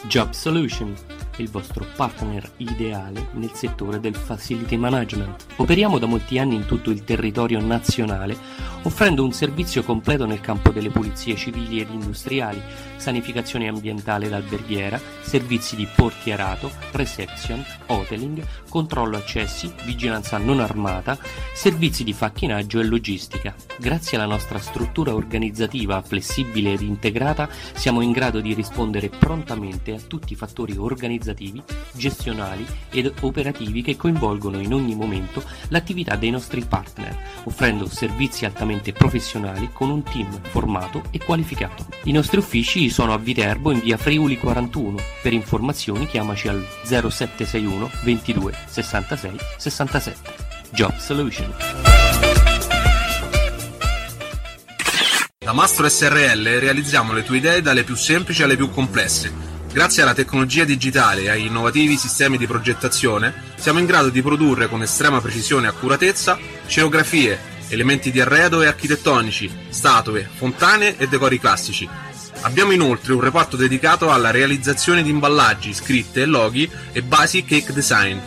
[0.08, 5.46] Job Solution il vostro partner ideale nel settore del facility management.
[5.56, 8.36] Operiamo da molti anni in tutto il territorio nazionale,
[8.82, 12.60] offrendo un servizio completo nel campo delle pulizie civili ed industriali,
[12.96, 21.18] sanificazione ambientale ed alberghiera, servizi di portierato, reception, hoteling, controllo accessi, vigilanza non armata,
[21.54, 23.54] servizi di facchinaggio e logistica.
[23.78, 30.00] Grazie alla nostra struttura organizzativa flessibile ed integrata siamo in grado di rispondere prontamente a
[30.00, 36.64] tutti i fattori organizzativi, gestionali ed operativi che coinvolgono in ogni momento l'attività dei nostri
[36.64, 41.86] partner, offrendo servizi altamente professionali con un team formato e qualificato.
[42.04, 44.98] I nostri uffici sono a Viterbo in via Friuli 41.
[45.22, 50.34] Per informazioni chiamaci al 0761 22 66 67.
[50.70, 51.54] Job Solution.
[55.46, 59.32] Da Mastro SRL realizziamo le tue idee dalle più semplici alle più complesse.
[59.72, 64.68] Grazie alla tecnologia digitale e agli innovativi sistemi di progettazione, siamo in grado di produrre
[64.68, 71.38] con estrema precisione e accuratezza scenografie, elementi di arredo e architettonici, statue, fontane e decori
[71.38, 71.88] classici.
[72.42, 78.18] Abbiamo inoltre un reparto dedicato alla realizzazione di imballaggi, scritte, loghi e basic cake design.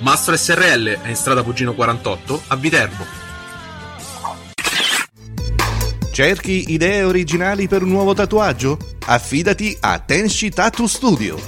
[0.00, 3.04] Mastro SRL è in strada Pugino 48 a Viterbo.
[6.12, 8.78] Cerchi idee originali per un nuovo tatuaggio?
[9.06, 11.38] Affidati a Tenshi Tattoo Studio.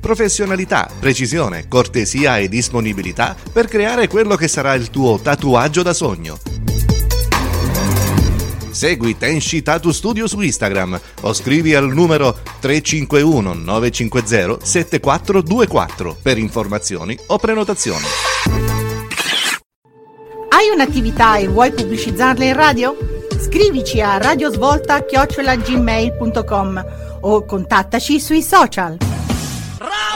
[0.00, 6.38] Professionalità, precisione, cortesia e disponibilità per creare quello che sarà il tuo tatuaggio da sogno.
[8.76, 17.18] Segui Tenshi Tattoo Studio su Instagram o scrivi al numero 351 950 7424 per informazioni
[17.28, 18.04] o prenotazioni.
[20.50, 22.94] Hai un'attività e vuoi pubblicizzarla in radio?
[23.40, 26.84] Scrivici a radiosvolta@gmail.com
[27.20, 28.98] o contattaci sui social.
[29.78, 30.15] Radio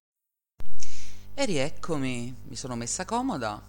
[1.33, 3.59] E rieccomi, mi sono messa comoda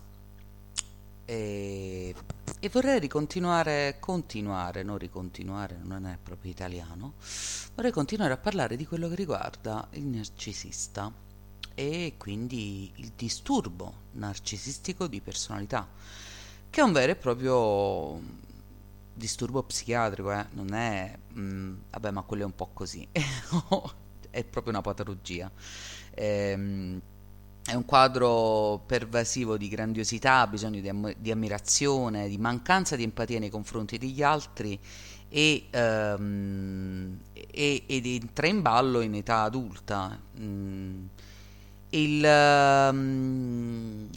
[1.25, 2.15] e,
[2.59, 7.15] e vorrei ricontinuare, continuare, non ricontinuare, non è proprio italiano,
[7.75, 11.11] vorrei continuare a parlare di quello che riguarda il narcisista
[11.75, 15.89] e quindi il disturbo narcisistico di personalità,
[16.69, 18.21] che è un vero e proprio
[19.15, 20.47] disturbo psichiatrico, eh?
[20.51, 23.07] non è, mm, vabbè ma quello è un po' così,
[24.31, 25.51] è proprio una patologia.
[26.15, 27.01] Ehm,
[27.73, 33.39] è un quadro pervasivo di grandiosità, bisogno di, am- di, ammirazione, di mancanza di empatia
[33.39, 34.79] nei confronti degli altri
[35.31, 40.21] e, um, e, ed entra in ballo in età adulta.
[40.39, 41.05] Mm.
[41.91, 42.25] Il,
[42.93, 44.09] um,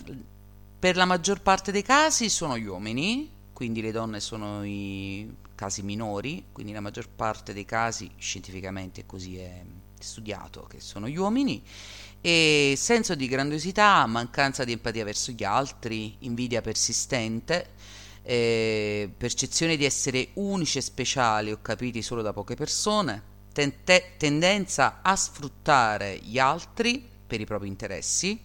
[0.78, 5.82] per la maggior parte dei casi sono gli uomini, quindi le donne sono i casi
[5.82, 9.64] minori, quindi la maggior parte dei casi scientificamente così è
[9.98, 11.64] studiato che sono gli uomini
[12.26, 17.68] e senso di grandiosità, mancanza di empatia verso gli altri, invidia persistente,
[18.24, 23.22] eh, percezione di essere unici e speciali o capiti solo da poche persone,
[23.54, 28.40] tente- tendenza a sfruttare gli altri per i propri interessi,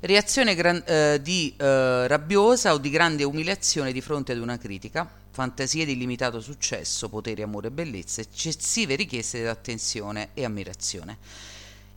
[0.00, 5.08] reazione gran- eh, di eh, rabbiosa o di grande umiliazione di fronte ad una critica,
[5.30, 11.52] fantasie di illimitato successo, potere, amore e bellezza, eccessive richieste di attenzione e ammirazione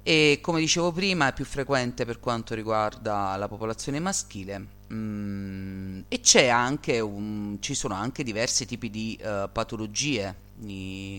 [0.07, 4.65] e come dicevo prima è più frequente per quanto riguarda la popolazione maschile.
[4.93, 10.33] Mm, e anche un, ci sono anche diversi tipi di uh, patologie.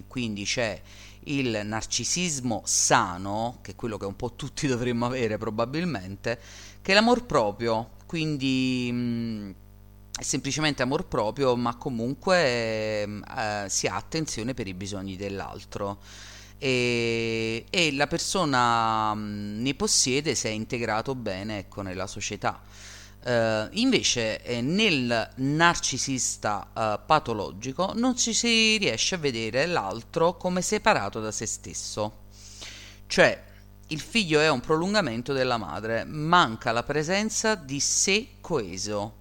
[0.09, 0.81] Quindi c'è
[1.25, 6.41] il narcisismo sano che è quello che un po' tutti dovremmo avere probabilmente
[6.81, 7.91] che è l'amor proprio.
[8.07, 9.51] Quindi mm,
[10.19, 15.99] è semplicemente amor proprio ma comunque eh, si ha attenzione per i bisogni dell'altro
[16.59, 22.61] e, e la persona mh, ne possiede se è integrato bene ecco, nella società.
[23.21, 30.63] Uh, invece eh, nel narcisista uh, patologico non ci si riesce a vedere l'altro come
[30.63, 32.27] separato da se stesso.
[33.07, 33.45] Cioè,
[33.89, 39.15] il figlio è un prolungamento della madre, manca la presenza di sé coeso.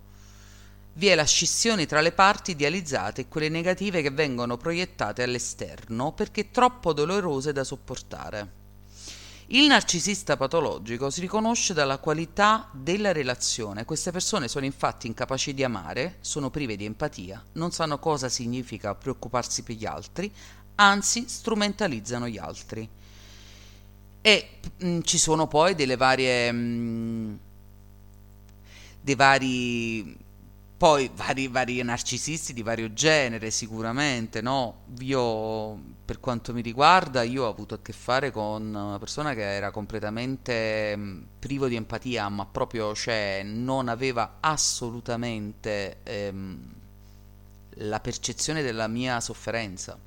[0.97, 6.11] Vi è la scissione tra le parti idealizzate e quelle negative che vengono proiettate all'esterno
[6.11, 8.51] perché troppo dolorose da sopportare.
[9.49, 13.85] Il narcisista patologico si riconosce dalla qualità della relazione.
[13.85, 18.95] Queste persone sono infatti incapaci di amare, sono prive di empatia, non sanno cosa significa
[18.95, 20.33] preoccuparsi per gli altri,
[20.73, 22.89] anzi strumentalizzano gli altri.
[24.19, 26.51] E mh, ci sono poi delle varie.
[26.51, 27.39] Mh,
[29.01, 30.25] dei vari.
[30.77, 34.83] Poi vari, vari narcisisti di vario genere, sicuramente, no?
[34.99, 35.75] Io,
[36.05, 39.71] per quanto mi riguarda, io ho avuto a che fare con una persona che era
[39.71, 46.73] completamente mh, privo di empatia, ma proprio, cioè, non aveva assolutamente ehm,
[47.79, 49.97] la percezione della mia sofferenza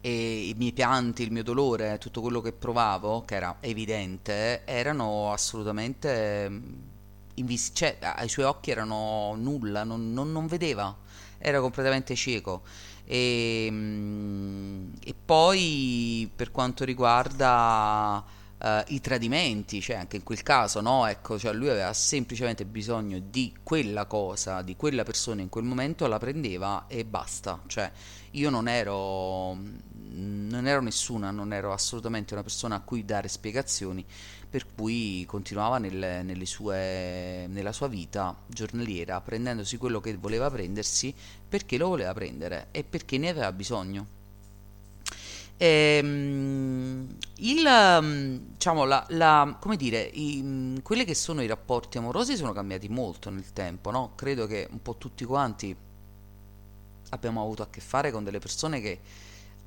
[0.00, 5.32] e i miei pianti, il mio dolore, tutto quello che provavo, che era evidente, erano
[5.32, 6.92] assolutamente
[7.34, 10.96] invis- cioè ai suoi occhi erano nulla, non, non, non vedeva,
[11.38, 12.62] era completamente cieco.
[13.04, 20.80] E, mm, e poi per quanto riguarda Uh, i tradimenti, cioè anche in quel caso,
[20.80, 21.06] no?
[21.06, 26.06] Ecco, cioè lui aveva semplicemente bisogno di quella cosa, di quella persona in quel momento,
[26.06, 27.60] la prendeva e basta.
[27.66, 27.90] Cioè,
[28.30, 34.02] io non ero, non ero nessuna, non ero assolutamente una persona a cui dare spiegazioni,
[34.54, 41.12] per cui continuava nelle sue, nella sua vita giornaliera, prendendosi quello che voleva prendersi
[41.48, 44.06] perché lo voleva prendere e perché ne aveva bisogno.
[45.56, 52.52] Ehm, il, diciamo, la, la, come dire, i, quelli che sono i rapporti amorosi sono
[52.52, 54.12] cambiati molto nel tempo, no?
[54.14, 55.74] Credo che un po' tutti quanti
[57.08, 59.00] abbiamo avuto a che fare con delle persone che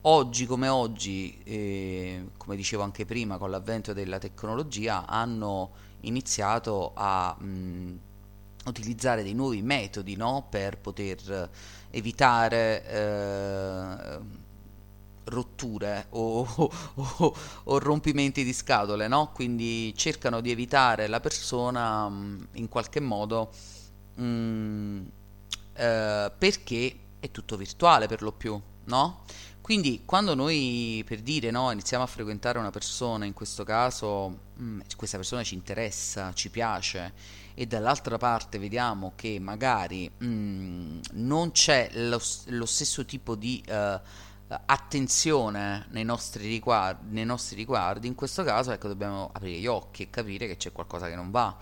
[0.07, 7.35] oggi come oggi, eh, come dicevo anche prima, con l'avvento della tecnologia, hanno iniziato a
[7.37, 7.99] mh,
[8.65, 10.47] utilizzare dei nuovi metodi no?
[10.49, 11.49] per poter
[11.91, 12.85] evitare...
[12.87, 14.45] Eh,
[15.29, 16.47] rotture o,
[16.95, 17.35] o,
[17.65, 19.31] o, rompimenti di scatole, no?
[19.33, 23.51] Quindi cercano di evitare la persona mh, in qualche modo
[24.15, 25.01] mh,
[25.73, 29.23] eh, perché è tutto virtuale per lo più, no?
[29.67, 34.79] Quindi quando noi per dire no, iniziamo a frequentare una persona, in questo caso mh,
[34.95, 37.11] questa persona ci interessa, ci piace
[37.53, 43.99] e dall'altra parte vediamo che magari non c'è lo, lo, stesso tipo di uh,
[44.67, 50.03] attenzione nei nostri, riguardi, nei nostri riguardi, in questo caso ecco, dobbiamo aprire gli occhi
[50.03, 51.53] e capire che c'è qualcosa che non va.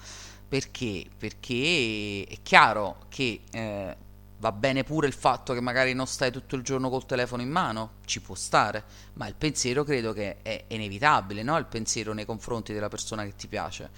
[0.47, 1.07] Perché?
[1.17, 3.97] Perché è chiaro che eh,
[4.37, 7.49] va bene pure il fatto che magari non stai tutto il giorno col telefono in
[7.49, 8.83] mano, ci può stare,
[9.13, 11.57] ma il pensiero credo che è inevitabile, no?
[11.57, 13.89] il pensiero nei confronti della persona che ti piace.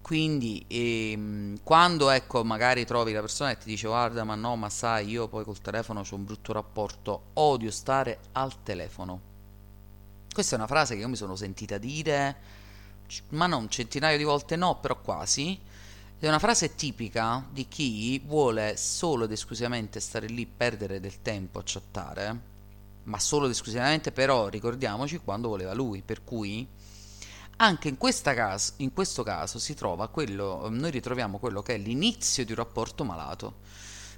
[0.00, 4.70] Quindi ehm, quando ecco magari trovi la persona che ti dice guarda ma no ma
[4.70, 9.20] sai io poi col telefono ho un brutto rapporto odio stare al telefono.
[10.32, 12.36] Questa è una frase che io mi sono sentita dire
[13.30, 15.60] ma non centinaio di volte no però quasi
[16.26, 21.58] è una frase tipica di chi vuole solo ed esclusivamente stare lì perdere del tempo
[21.58, 22.56] a chattare
[23.08, 26.02] ma solo ed esclusivamente però ricordiamoci quando voleva lui.
[26.02, 26.66] Per cui
[27.56, 32.44] anche in, caso, in, questo caso si trova quello, noi ritroviamo quello che è l'inizio
[32.44, 33.66] di un rapporto malato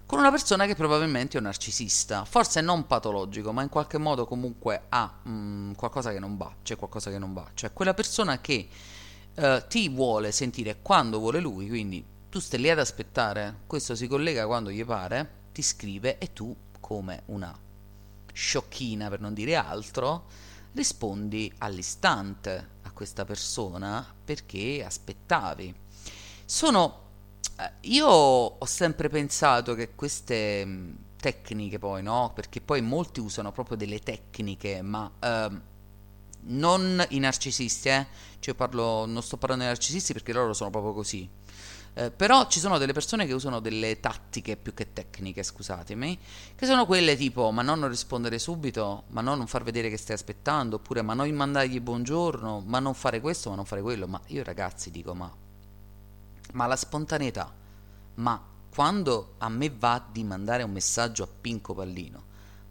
[0.04, 4.26] con una persona che probabilmente è un narcisista, forse non patologico, ma in qualche modo
[4.26, 7.94] comunque ha mh, mm, qualcosa che non va, c'è qualcosa che non va, cioè quella
[7.94, 8.68] persona che
[9.36, 14.06] uh, ti vuole sentire quando vuole lui, quindi tu stai lì ad aspettare, questo si
[14.06, 17.56] collega quando gli pare, ti scrive e tu come una
[18.32, 20.26] sciocchina per non dire altro,
[20.72, 25.74] rispondi all'istante questa persona perché aspettavi.
[26.44, 27.08] Sono.
[27.56, 32.30] Eh, io ho sempre pensato che queste mm, tecniche, poi, no?
[32.34, 35.10] Perché poi molti usano proprio delle tecniche, ma.
[35.18, 35.60] Uh,
[36.42, 38.06] non i narcisisti, eh?
[38.38, 41.28] Cioè parlo, non sto parlando dei narcisisti perché loro sono proprio così.
[41.94, 46.18] Eh, però ci sono delle persone che usano delle tattiche più che tecniche, scusatemi,
[46.54, 50.14] che sono quelle tipo ma non rispondere subito, ma no, non far vedere che stai
[50.14, 54.06] aspettando, oppure ma non mandargli buongiorno, ma non fare questo, ma non fare quello.
[54.06, 55.30] Ma io ragazzi dico ma,
[56.52, 57.52] ma la spontaneità,
[58.14, 58.40] ma
[58.72, 62.22] quando a me va di mandare un messaggio a Pinco Pallino,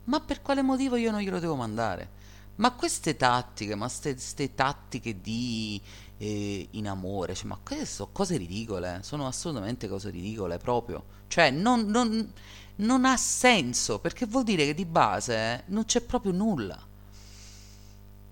[0.05, 2.17] ma per quale motivo io non glielo devo mandare?
[2.59, 5.81] Ma queste tattiche, ma queste tattiche di
[6.17, 11.05] eh, in amore, cioè, ma queste sono cose ridicole, sono assolutamente cose ridicole proprio.
[11.27, 12.33] Cioè, non, non,
[12.75, 16.77] non ha senso, perché vuol dire che di base non c'è proprio nulla.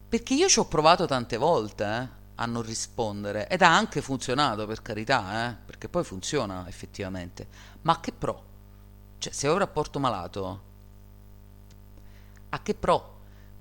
[0.10, 4.66] Perché io ci ho provato tante volte eh, a non rispondere ed ha anche funzionato
[4.68, 7.48] per carità, eh, perché poi funziona effettivamente.
[7.84, 8.44] Ma che pro?
[9.20, 10.62] Cioè, se ho un rapporto malato,
[12.50, 13.16] a che pro?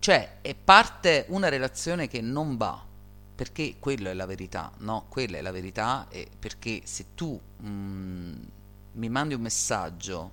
[0.06, 2.80] Cioè, è parte una relazione che non va,
[3.34, 5.06] perché quella è la verità, no?
[5.08, 6.06] Quella è la verità,
[6.38, 8.34] perché se tu mm,
[8.92, 10.30] mi mandi un messaggio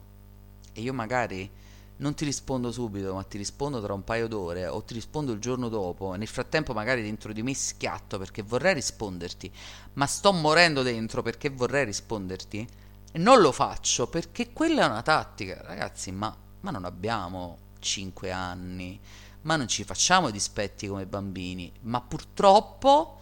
[0.73, 1.49] e io magari
[1.95, 5.39] non ti rispondo subito, ma ti rispondo tra un paio d'ore o ti rispondo il
[5.39, 9.51] giorno dopo e nel frattempo magari dentro di me schiatto perché vorrei risponderti,
[9.93, 12.67] ma sto morendo dentro perché vorrei risponderti
[13.11, 18.31] e non lo faccio perché quella è una tattica, ragazzi, ma, ma non abbiamo 5
[18.31, 18.99] anni,
[19.43, 23.19] ma non ci facciamo i dispetti come bambini, ma purtroppo,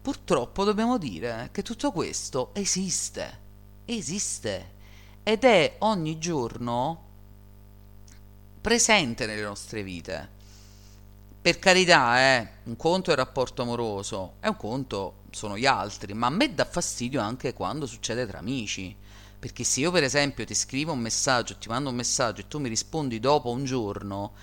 [0.00, 3.40] purtroppo dobbiamo dire che tutto questo esiste,
[3.84, 4.70] esiste
[5.22, 7.10] ed è ogni giorno
[8.60, 10.40] presente nelle nostre vite.
[11.42, 16.14] Per carità, eh, un conto è il rapporto amoroso, è un conto sono gli altri,
[16.14, 18.94] ma a me dà fastidio anche quando succede tra amici.
[19.38, 22.60] Perché se io per esempio ti scrivo un messaggio, ti mando un messaggio e tu
[22.60, 24.34] mi rispondi dopo un giorno,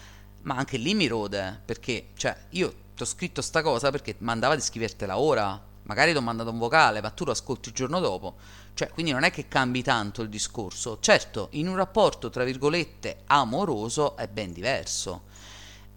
[0.49, 4.55] ma anche lì mi rode, perché cioè io ti ho scritto sta cosa perché mandava
[4.55, 7.99] di scrivertela ora, magari ti ho mandato un vocale, ma tu lo ascolti il giorno
[7.99, 8.35] dopo.
[8.73, 10.97] Cioè, quindi non è che cambi tanto il discorso.
[11.01, 15.27] Certo, in un rapporto, tra virgolette, amoroso è ben diverso.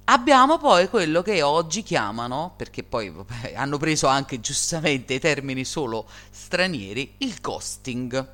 [0.05, 5.65] Abbiamo poi quello che oggi chiamano, perché poi vabbè, hanno preso anche giustamente i termini
[5.65, 8.33] solo stranieri, il ghosting.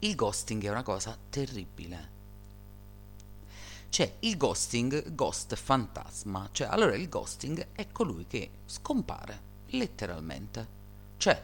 [0.00, 2.18] Il ghosting è una cosa terribile.
[3.90, 10.68] Cioè, il ghosting, ghost fantasma, cioè allora il ghosting è colui che scompare, letteralmente.
[11.16, 11.42] Cioè,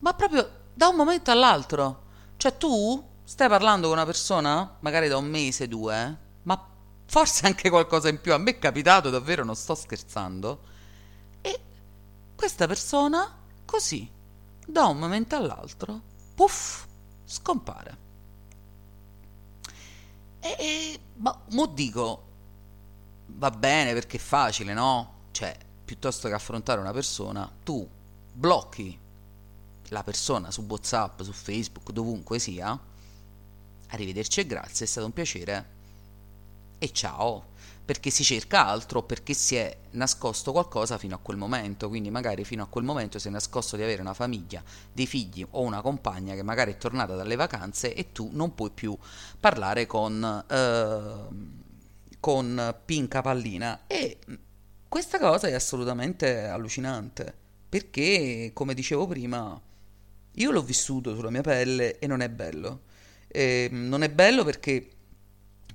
[0.00, 2.08] ma proprio da un momento all'altro.
[2.36, 6.68] Cioè tu stai parlando con una persona, magari da un mese, due, ma
[7.06, 8.32] forse anche qualcosa in più.
[8.32, 10.60] A me è capitato davvero, non sto scherzando.
[11.40, 11.60] E
[12.34, 13.32] questa persona,
[13.64, 14.10] così,
[14.66, 16.00] da un momento all'altro,
[16.34, 16.84] puff,
[17.24, 18.08] scompare.
[20.40, 22.24] E, e ma mo dico,
[23.26, 25.18] va bene perché è facile, no?
[25.30, 27.86] Cioè, piuttosto che affrontare una persona, tu
[28.32, 28.98] blocchi
[29.88, 32.78] la persona su WhatsApp, su Facebook, dovunque sia.
[33.88, 35.78] Arrivederci e grazie, è stato un piacere.
[36.78, 37.44] E ciao,
[37.90, 42.44] perché si cerca altro, perché si è nascosto qualcosa fino a quel momento, quindi magari
[42.44, 44.62] fino a quel momento si è nascosto di avere una famiglia,
[44.92, 48.70] dei figli o una compagna che magari è tornata dalle vacanze e tu non puoi
[48.70, 48.96] più
[49.40, 53.80] parlare con, eh, con Pinca Pallina.
[53.88, 54.18] E
[54.86, 57.34] questa cosa è assolutamente allucinante,
[57.68, 59.60] perché come dicevo prima
[60.34, 62.82] io l'ho vissuto sulla mia pelle e non è bello.
[63.26, 64.90] E non è bello perché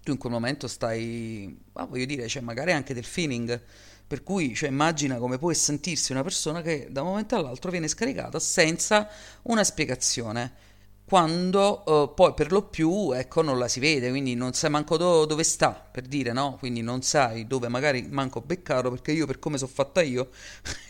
[0.05, 3.59] tu in quel momento stai, ah, voglio dire, cioè magari anche del feeling.
[4.07, 7.87] Per cui, cioè, immagina come può sentirsi una persona che da un momento all'altro viene
[7.87, 9.09] scaricata senza
[9.43, 10.63] una spiegazione
[11.05, 14.97] quando uh, poi per lo più ecco non la si vede quindi non sai manco
[14.97, 19.27] do- dove sta per dire no quindi non sai dove magari manco beccarlo perché io
[19.27, 20.29] per come sono fatta io,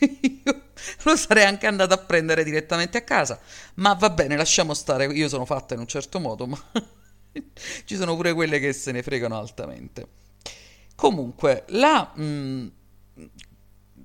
[0.00, 0.62] io
[1.02, 3.38] lo sarei anche andato a prendere direttamente a casa
[3.74, 6.58] ma va bene lasciamo stare io sono fatta in un certo modo ma
[7.84, 10.06] ci sono pure quelle che se ne fregano altamente.
[10.94, 12.66] Comunque la mh, mm,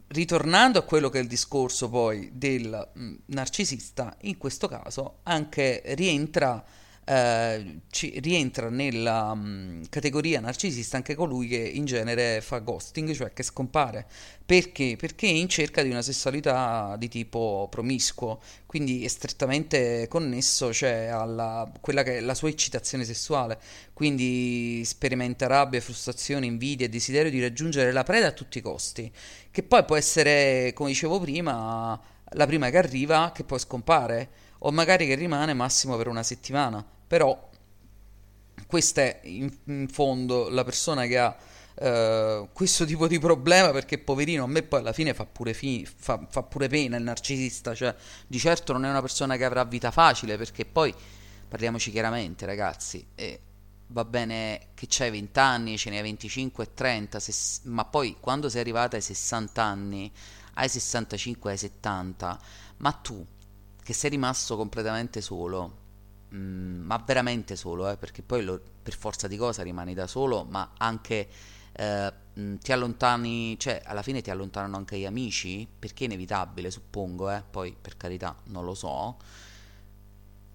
[0.08, 5.20] ritornando a quello che è il discorso poi del mh, mm, narcisista, in questo caso
[5.24, 6.64] anche rientra,
[7.12, 13.12] eh, ci, rientra nella mh, mm, categoria narcisista anche colui che in genere fa ghosting,
[13.12, 14.08] cioè che scompare.
[14.46, 14.96] Perché?
[14.98, 21.08] Perché è in cerca di una sessualità di tipo promiscuo, quindi è strettamente connesso cioè,
[21.08, 23.60] alla quella che è la sua eccitazione sessuale.
[23.94, 29.12] Quindi sperimenta rabbia, frustrazione, invidia e desiderio di raggiungere la preda a tutti i costi
[29.52, 32.00] che poi può essere, come dicevo prima,
[32.30, 37.00] la prima che arriva che poi scompare, o magari che rimane massimo per una settimana.
[37.12, 37.50] Però
[38.66, 41.38] questa è in, in fondo la persona che ha
[41.74, 45.88] Uh, questo tipo di problema perché poverino a me poi alla fine fa pure, fi-
[45.88, 47.96] fa, fa pure pena il narcisista cioè
[48.28, 50.94] di certo non è una persona che avrà vita facile perché poi
[51.48, 53.40] parliamoci chiaramente ragazzi eh,
[53.88, 58.18] va bene che c'hai 20 anni, ce ne hai 25 e 30, ses- ma poi
[58.20, 60.12] quando sei arrivata ai 60 anni,
[60.56, 62.40] ai 65, ai 70,
[62.78, 63.26] ma tu
[63.82, 65.81] che sei rimasto completamente solo,
[66.32, 70.08] mh, mm, ma veramente solo, eh, perché poi lo, per forza di cosa rimani da
[70.08, 71.28] solo, ma anche
[71.74, 76.08] eh, mh, mm, ti allontani, cioè alla fine ti allontanano anche gli amici, perché è
[76.08, 79.18] inevitabile, suppongo, eh, poi per carità non lo so.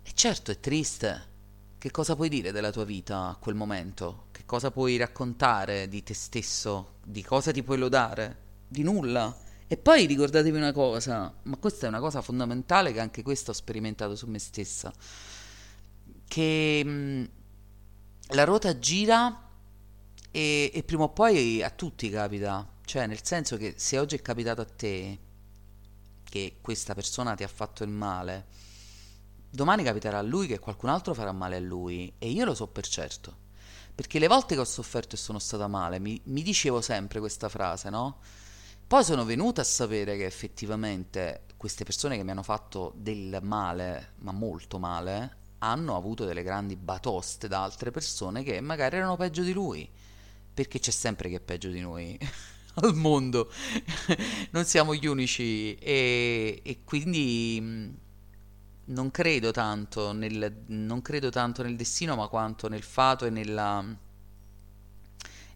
[0.02, 1.34] E certo è triste,
[1.78, 4.26] che cosa puoi dire della tua vita a quel momento?
[4.32, 6.94] Che cosa puoi raccontare di te stesso?
[7.04, 8.44] Di cosa ti puoi lodare?
[8.68, 9.34] di nulla.
[9.68, 13.54] E poi ricordatevi una cosa, ma questa è una cosa fondamentale che anche questa ho
[13.54, 14.92] sperimentato su me stessa,
[16.26, 17.28] che mh,
[18.34, 19.48] la ruota gira
[20.30, 24.22] e, e prima o poi a tutti capita, cioè nel senso che se oggi è
[24.22, 25.18] capitato a te
[26.24, 28.46] che questa persona ti ha fatto il male,
[29.48, 32.66] domani capiterà a lui che qualcun altro farà male a lui e io lo so
[32.66, 33.44] per certo.
[33.94, 37.48] Perché le volte che ho sofferto e sono stata male, mi, mi dicevo sempre questa
[37.48, 38.18] frase, no?
[38.86, 44.12] Poi sono venuta a sapere che effettivamente queste persone che mi hanno fatto del male,
[44.18, 49.42] ma molto male, hanno avuto delle grandi batoste da altre persone che magari erano peggio
[49.42, 49.88] di lui.
[50.54, 52.18] Perché c'è sempre chi è peggio di noi
[52.76, 53.50] al mondo,
[54.50, 57.94] non siamo gli unici e, e quindi mh,
[58.86, 63.84] non credo tanto nel, non credo tanto nel destino, ma quanto nel fato e, nella,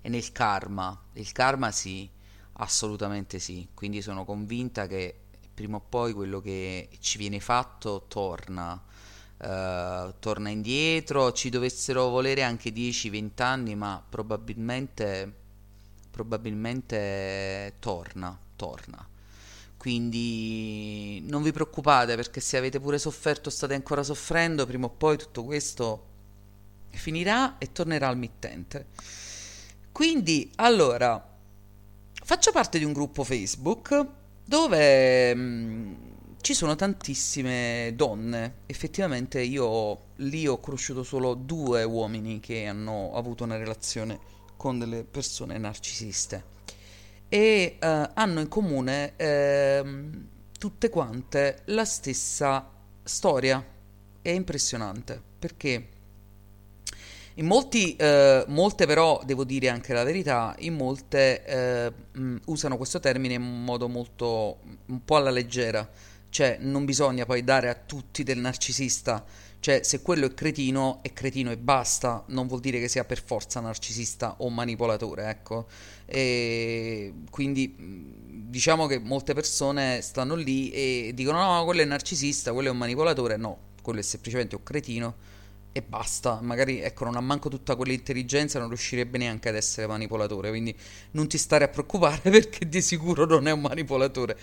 [0.03, 0.99] e nel karma.
[1.15, 2.09] Il karma sì,
[2.55, 3.69] assolutamente sì.
[3.75, 5.15] Quindi sono convinta che
[5.53, 8.83] prima o poi quello che ci viene fatto torna.
[9.43, 15.33] Uh, torna indietro, ci dovessero volere anche 10-20 anni, ma probabilmente,
[16.11, 19.09] probabilmente torna, torna.
[19.79, 25.17] Quindi non vi preoccupate perché se avete pure sofferto, state ancora soffrendo, prima o poi
[25.17, 26.05] tutto questo
[26.91, 28.89] finirà e tornerà al mittente.
[29.91, 31.27] Quindi, allora,
[32.13, 34.07] faccio parte di un gruppo Facebook
[34.45, 35.97] dove mh,
[36.41, 38.55] ci sono tantissime donne.
[38.67, 44.19] Effettivamente io lì ho conosciuto solo due uomini che hanno avuto una relazione
[44.57, 46.45] con delle persone narcisiste
[47.29, 49.83] e eh, hanno in comune eh,
[50.59, 52.69] tutte quante la stessa
[53.03, 53.65] storia.
[54.23, 55.89] È impressionante perché
[57.35, 61.93] in molti, eh, molte però, devo dire anche la verità, in molte eh,
[62.47, 65.89] usano questo termine in modo molto, un po' alla leggera,
[66.31, 69.25] cioè non bisogna poi dare a tutti del narcisista.
[69.61, 73.23] Cioè, se quello è cretino, è cretino e basta, non vuol dire che sia per
[73.23, 75.67] forza narcisista o manipolatore, ecco.
[76.07, 82.69] E quindi diciamo che molte persone stanno lì e dicono no, quello è narcisista, quello
[82.69, 85.15] è un manipolatore, no, quello è semplicemente un cretino
[85.73, 86.41] e basta.
[86.43, 90.49] Magari ecco, non ha manco tutta quell'intelligenza, non riuscirebbe neanche ad essere manipolatore.
[90.51, 90.77] Quindi
[91.13, 94.37] non ti stare a preoccupare perché di sicuro non è un manipolatore.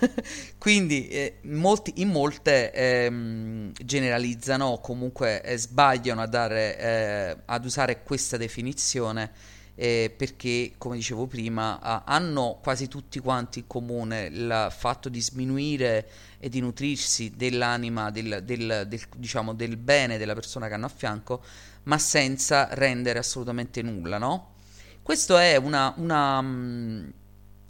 [0.58, 7.64] quindi eh, molti, in molte eh, generalizzano o comunque eh, sbagliano a dare, eh, ad
[7.64, 9.49] usare questa definizione
[9.82, 15.22] eh, perché, come dicevo prima, ah, hanno quasi tutti quanti in comune il fatto di
[15.22, 16.06] sminuire
[16.38, 20.92] e di nutrirsi dell'anima, del, del, del, diciamo, del bene della persona che hanno a
[20.94, 21.42] fianco,
[21.84, 24.52] ma senza rendere assolutamente nulla, no?
[25.00, 25.94] Questo è una...
[25.96, 27.12] una mh,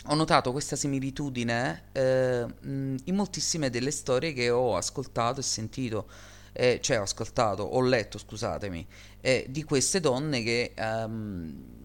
[0.07, 6.09] ho notato questa similitudine eh, in moltissime delle storie che ho ascoltato e sentito,
[6.53, 8.85] eh, cioè ho ascoltato, ho letto, scusatemi,
[9.21, 11.80] eh, di queste donne che ehm,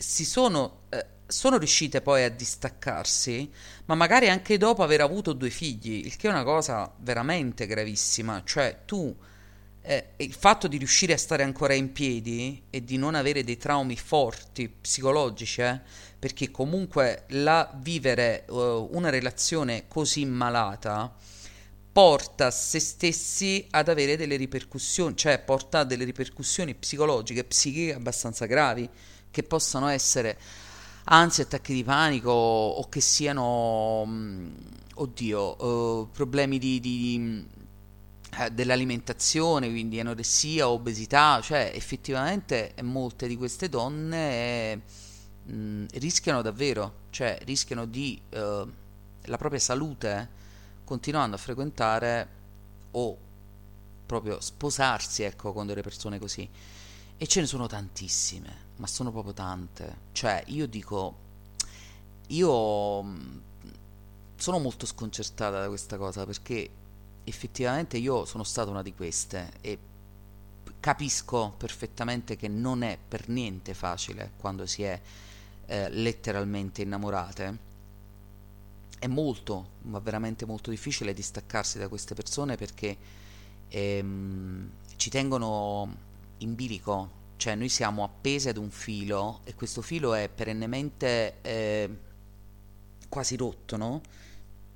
[0.00, 3.50] si sono, eh, sono riuscite poi a distaccarsi,
[3.86, 8.42] ma magari anche dopo aver avuto due figli, il che è una cosa veramente gravissima.
[8.44, 9.14] Cioè, tu
[9.82, 13.56] eh, il fatto di riuscire a stare ancora in piedi e di non avere dei
[13.56, 15.80] traumi forti psicologici, eh,
[16.18, 21.14] perché comunque la vivere uh, una relazione così malata
[21.92, 28.46] porta se stessi ad avere delle ripercussioni, cioè porta a delle ripercussioni psicologiche, psichiche abbastanza
[28.46, 28.88] gravi
[29.30, 30.38] che possano essere
[31.04, 34.48] ansia, attacchi di panico o che siano, mm,
[34.94, 37.46] oddio, uh, problemi di, di, di
[38.38, 46.94] eh, dell'alimentazione, quindi anoressia, obesità, cioè effettivamente molte di queste donne mh, mm, rischiano davvero,
[47.10, 48.38] cioè rischiano di uh,
[49.24, 50.28] la propria salute eh,
[50.84, 52.28] continuando a frequentare
[52.92, 53.18] o
[54.06, 56.48] proprio sposarsi ecco, con delle persone così.
[57.16, 60.08] E ce ne sono tantissime ma sono proprio tante.
[60.12, 61.14] Cioè, io dico,
[62.28, 63.38] io mm,
[64.36, 66.68] sono molto sconcertata da questa cosa perché
[67.24, 69.78] effettivamente io sono stata una di queste e
[70.80, 75.00] capisco perfettamente che non è per niente facile quando si è
[75.66, 77.68] eh, letteralmente innamorate.
[78.98, 82.96] È molto, ma veramente molto difficile distaccarsi da queste persone perché
[83.68, 86.08] ehm, ci tengono
[86.38, 91.98] in bilico, cioè noi siamo appesi ad un filo e questo filo è perennemente eh,
[93.08, 94.02] quasi rotto, no?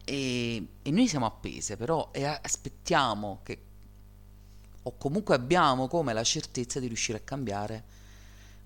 [0.03, 3.59] E, e, noi siamo appese, però e aspettiamo che,
[4.83, 7.85] o comunque abbiamo come la certezza di riuscire a cambiare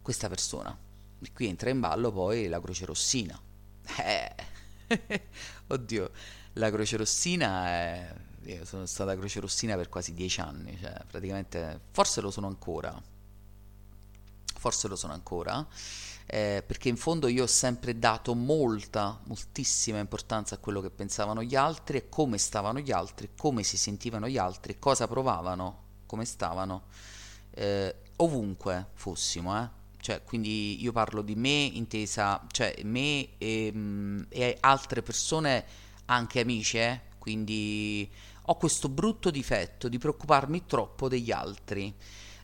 [0.00, 0.76] questa persona.
[1.20, 3.36] E qui entra in ballo poi la croce rossina.
[3.98, 4.34] Eh,
[5.66, 6.10] Oddio,
[6.52, 8.14] la Croce Rossina è...
[8.44, 13.16] Io sono stata Croce Rossina per quasi dieci anni, cioè praticamente forse lo sono ancora.
[14.58, 15.66] Forse lo sono ancora.
[16.30, 21.42] Eh, perché in fondo io ho sempre dato molta, moltissima importanza a quello che pensavano
[21.42, 26.26] gli altri e come stavano gli altri, come si sentivano gli altri, cosa provavano, come
[26.26, 26.82] stavano,
[27.52, 29.76] eh, ovunque fossimo, eh.
[30.00, 35.64] Cioè, quindi io parlo di me intesa, cioè me e, mm, e altre persone,
[36.06, 37.00] anche amici, eh.
[37.18, 38.10] Quindi
[38.42, 41.94] ho questo brutto difetto di preoccuparmi troppo degli altri.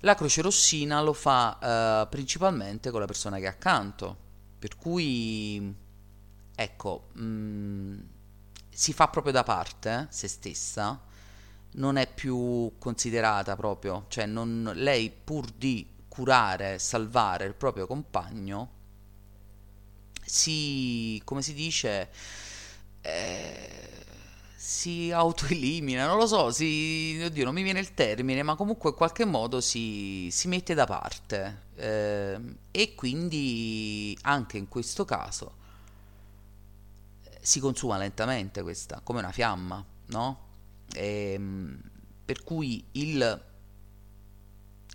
[0.01, 1.59] La Croce Rossina lo fa
[2.03, 4.17] eh, principalmente con la persona che è accanto,
[4.59, 5.75] per cui
[6.55, 7.99] ecco, mh,
[8.71, 11.01] si fa proprio da parte eh, se stessa,
[11.73, 18.71] non è più considerata proprio, cioè non, lei pur di curare, salvare il proprio compagno,
[20.25, 22.11] si, come si dice,
[23.01, 24.04] eh,
[24.65, 28.97] si autoelimina, non lo so, si, oddio, non mi viene il termine, ma comunque in
[28.97, 31.65] qualche modo si, si mette da parte.
[31.75, 32.41] Eh,
[32.71, 35.57] e quindi anche in questo caso
[37.25, 40.47] eh, si consuma lentamente questa, come una fiamma, no?
[40.95, 41.81] E, ehm,
[42.25, 43.45] per cui il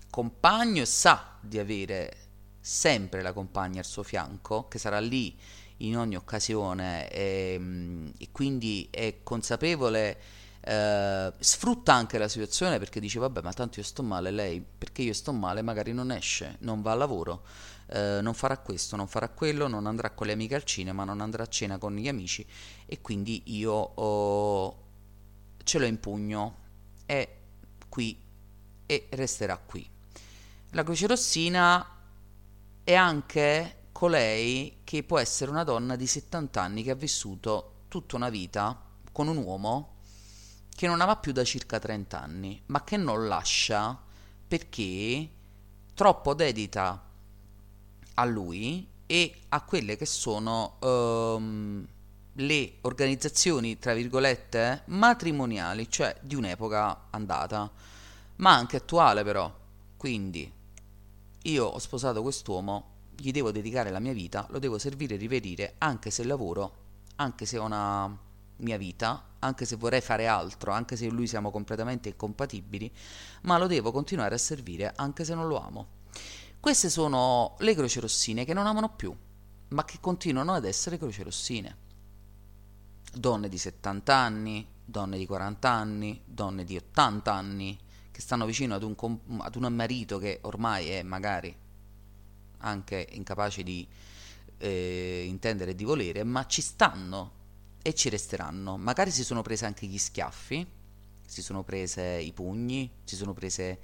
[0.09, 2.17] compagno sa di avere
[2.59, 5.37] sempre la compagna al suo fianco, che sarà lì
[5.79, 10.17] in ogni occasione e, e quindi è consapevole,
[10.61, 15.01] eh, sfrutta anche la situazione perché dice vabbè ma tanto io sto male, lei perché
[15.01, 17.43] io sto male magari non esce, non va al lavoro,
[17.87, 21.21] eh, non farà questo, non farà quello, non andrà con le amiche al cinema, non
[21.21, 22.45] andrà a cena con gli amici
[22.85, 24.83] e quindi io oh,
[25.63, 26.57] ce l'ho in pugno,
[27.05, 27.27] è
[27.87, 28.17] qui
[28.85, 29.87] e resterà qui.
[30.71, 31.97] La Croce Rossina
[32.83, 38.15] è anche colei che può essere una donna di 70 anni che ha vissuto tutta
[38.15, 38.81] una vita
[39.11, 39.95] con un uomo
[40.73, 44.01] che non ama più da circa 30 anni, ma che non lascia
[44.47, 45.29] perché
[45.93, 47.07] troppo dedita
[48.13, 51.85] a lui e a quelle che sono um,
[52.31, 57.69] le organizzazioni, tra virgolette, matrimoniali, cioè di un'epoca andata,
[58.37, 59.53] ma anche attuale però.
[59.97, 60.49] Quindi
[61.41, 62.88] io ho sposato quest'uomo
[63.19, 66.73] gli devo dedicare la mia vita, lo devo servire e riverire, anche se lavoro,
[67.15, 68.17] anche se ho una
[68.57, 72.91] mia vita, anche se vorrei fare altro, anche se lui siamo completamente incompatibili,
[73.43, 75.87] ma lo devo continuare a servire anche se non lo amo.
[76.59, 79.15] Queste sono le croce rossine che non amano più,
[79.69, 81.87] ma che continuano ad essere croce rossine.
[83.13, 87.79] Donne di 70 anni, donne di 40 anni, donne di 80 anni,
[88.11, 88.95] che stanno vicino ad un,
[89.39, 91.55] ad un marito che ormai è magari
[92.59, 93.87] anche incapaci di
[94.57, 97.31] eh, intendere e di volere, ma ci stanno
[97.81, 98.77] e ci resteranno.
[98.77, 100.65] Magari si sono prese anche gli schiaffi,
[101.25, 103.79] si sono prese i pugni, si sono prese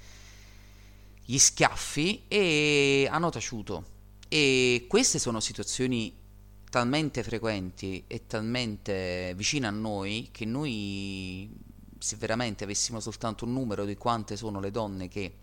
[1.23, 3.93] gli schiaffi e hanno taciuto.
[4.27, 6.13] E queste sono situazioni
[6.69, 11.49] talmente frequenti e talmente vicine a noi che noi,
[11.97, 15.33] se veramente avessimo soltanto un numero di quante sono le donne che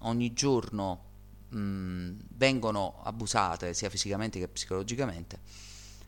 [0.00, 1.08] ogni giorno
[1.50, 5.38] mh, vengono abusate sia fisicamente che psicologicamente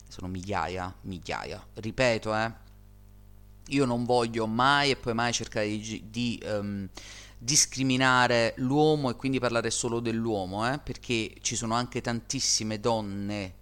[0.09, 1.65] sono migliaia, migliaia.
[1.75, 2.53] Ripeto, eh,
[3.69, 6.87] io non voglio mai e poi mai cercare di, di um,
[7.39, 13.55] discriminare l'uomo e quindi parlare solo dell'uomo, eh, perché ci sono anche tantissime donne.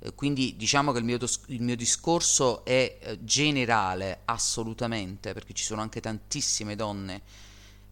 [0.00, 5.62] Eh, quindi diciamo che il mio, il mio discorso è eh, generale, assolutamente, perché ci
[5.64, 7.22] sono anche tantissime donne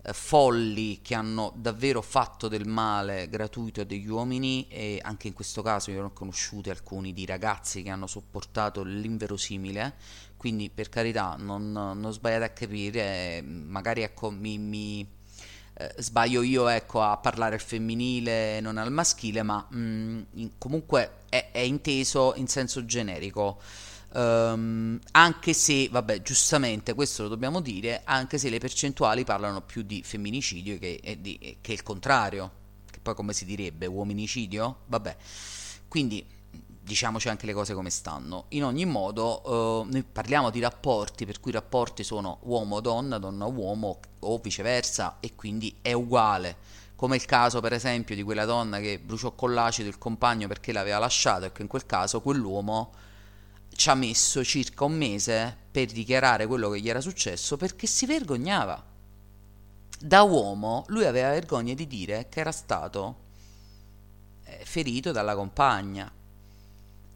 [0.09, 5.34] eh, folli che hanno davvero fatto del male gratuito a degli uomini e anche in
[5.34, 9.94] questo caso io ne ho conosciuti alcuni di ragazzi che hanno sopportato l'inverosimile.
[10.36, 15.06] Quindi per carità non, non sbagliate a capire magari ecco mi, mi
[15.74, 20.46] eh, sbaglio io ecco a parlare al femminile e non al maschile ma mh, mm,
[20.59, 23.61] comunque è, è inteso in senso generico
[24.11, 29.82] Um, anche se, vabbè, giustamente questo lo dobbiamo dire, anche se le percentuali parlano più
[29.82, 32.50] di femminicidio che, di, che il contrario,
[32.90, 34.78] che poi come si direbbe, uominicidio?
[34.86, 35.16] Vabbè,
[35.88, 36.24] quindi
[36.88, 38.46] diciamoci anche le cose come stanno.
[38.48, 44.00] In ogni modo, uh, noi parliamo di rapporti, per cui i rapporti sono uomo-donna, donna-uomo
[44.20, 46.56] o viceversa, e quindi è uguale.
[46.96, 50.72] Come il caso, per esempio, di quella donna che bruciò con l'acido il compagno perché
[50.72, 52.92] l'aveva lasciato, e che in quel caso quell'uomo
[53.79, 58.07] ci ha messo circa un mese per dichiarare quello che gli era successo perché si
[58.07, 58.85] vergognava.
[60.01, 63.16] Da uomo lui aveva vergogna di dire che era stato
[64.47, 66.11] eh, ferito dalla compagna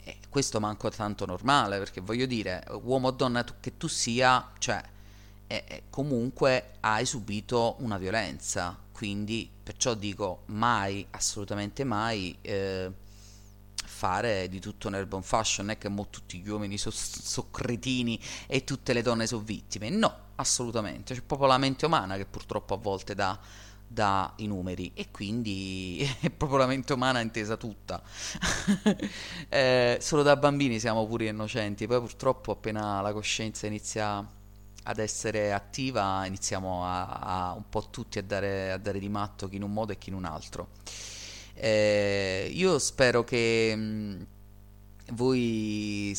[0.05, 4.81] E questo manco tanto normale, perché voglio dire, uomo o donna che tu sia, cioè,
[5.49, 12.91] eh, eh, comunque hai subito una violenza, quindi perciò dico mai, assolutamente mai, eh,
[14.03, 17.51] fare di tutto un urban fashion, non è che mo tutti gli uomini sono so
[17.53, 22.27] cretini e tutte le donne sono vittime, no, assolutamente, c'è proprio la mente umana che
[22.27, 23.39] purtroppo a volte dà,
[23.87, 28.03] dà i numeri e quindi è proprio la mente umana intesa tutta.
[29.49, 34.27] eh, solo da bambini siamo pure innocenti, poi purtroppo appena la coscienza inizia
[34.85, 39.49] ad essere attiva iniziamo a, a un po' tutti a dare, a dare di matto
[39.49, 40.71] chi in un modo e chi in un altro.
[41.55, 44.27] Eh, io spero che mh,
[45.13, 46.17] voi,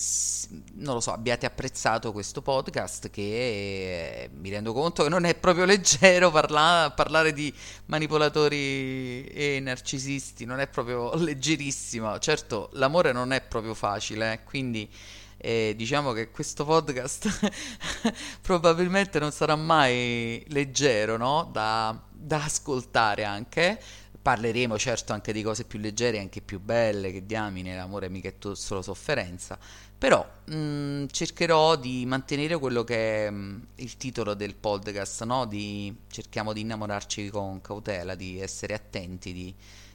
[0.75, 5.35] non lo so, abbiate apprezzato questo podcast che eh, mi rendo conto che non è
[5.35, 7.53] proprio leggero parla- parlare di
[7.85, 12.19] manipolatori e narcisisti, non è proprio leggerissimo.
[12.19, 14.89] Certo, l'amore non è proprio facile, eh, quindi
[15.37, 17.51] eh, diciamo che questo podcast
[18.41, 21.49] probabilmente non sarà mai leggero, no?
[21.51, 23.79] Da, da ascoltare anche
[24.23, 28.37] Parleremo certo anche di cose più leggere anche più belle, che diamine, l'amore mica è
[28.37, 29.59] t- solo sofferenza,
[29.97, 35.25] però mh, mm, cercherò di mantenere quello che è mh, mm, il titolo del podcast,
[35.25, 35.45] no?
[35.45, 39.53] di, cerchiamo di innamorarci con cautela, di essere attenti, di,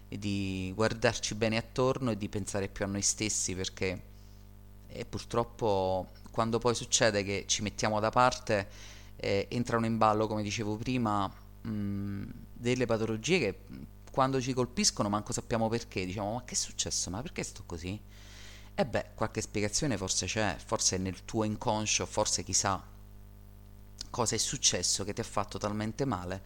[0.08, 4.02] di guardarci bene attorno e di pensare più a noi stessi perché
[4.88, 8.68] eh, purtroppo quando poi succede che ci mettiamo da parte
[9.16, 13.58] eh, entrano in ballo, come dicevo prima, mh, mm, delle patologie che
[14.18, 17.96] quando ci colpiscono manco sappiamo perché, diciamo ma che è successo, ma perché sto così?
[18.74, 22.84] E beh, qualche spiegazione forse c'è, forse nel tuo inconscio, forse chissà
[24.10, 26.42] cosa è successo che ti ha fatto talmente male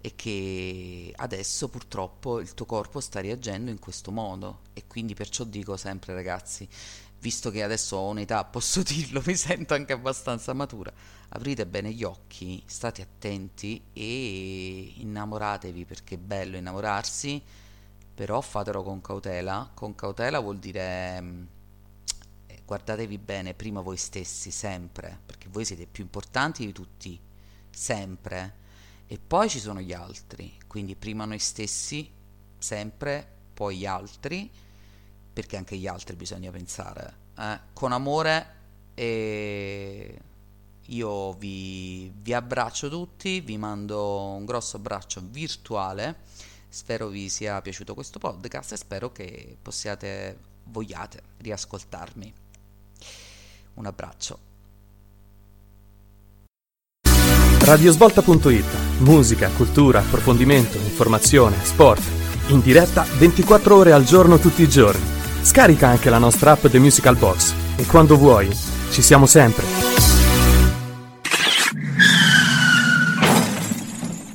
[0.00, 5.42] e che adesso purtroppo il tuo corpo sta reagendo in questo modo e quindi perciò
[5.42, 6.68] dico sempre ragazzi
[7.20, 10.92] visto che adesso ho un'età, posso dirlo, mi sento anche abbastanza matura,
[11.30, 17.42] aprite bene gli occhi, state attenti e innamoratevi perché è bello innamorarsi,
[18.14, 19.70] però fatelo con cautela.
[19.74, 21.42] Con cautela vuol dire mm,
[22.46, 27.18] eh, guardatevi bene prima voi stessi, sempre, perché voi siete più importanti di tutti,
[27.70, 28.66] sempre.
[29.06, 32.10] E poi ci sono gli altri, quindi prima noi stessi,
[32.58, 34.50] sempre, poi gli altri
[35.38, 37.14] perché anche gli altri bisogna pensare.
[37.38, 37.60] Eh?
[37.72, 38.54] Con amore
[38.94, 40.18] e
[40.86, 46.22] io vi, vi abbraccio tutti, vi mando un grosso abbraccio virtuale.
[46.68, 52.32] Spero vi sia piaciuto questo podcast e spero che possiate, vogliate riascoltarmi.
[53.74, 54.38] Un abbraccio.
[57.60, 62.02] Radiosvolta.it Musica, cultura, approfondimento, informazione, sport.
[62.48, 65.17] In diretta 24 ore al giorno tutti i giorni
[65.48, 68.54] Scarica anche la nostra app The Musical Box e quando vuoi,
[68.90, 69.64] ci siamo sempre.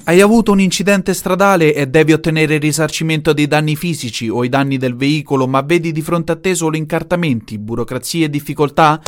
[0.05, 4.49] Hai avuto un incidente stradale e devi ottenere il risarcimento dei danni fisici o i
[4.49, 8.99] danni del veicolo, ma vedi di fronte a te solo incartamenti, burocrazie e difficoltà?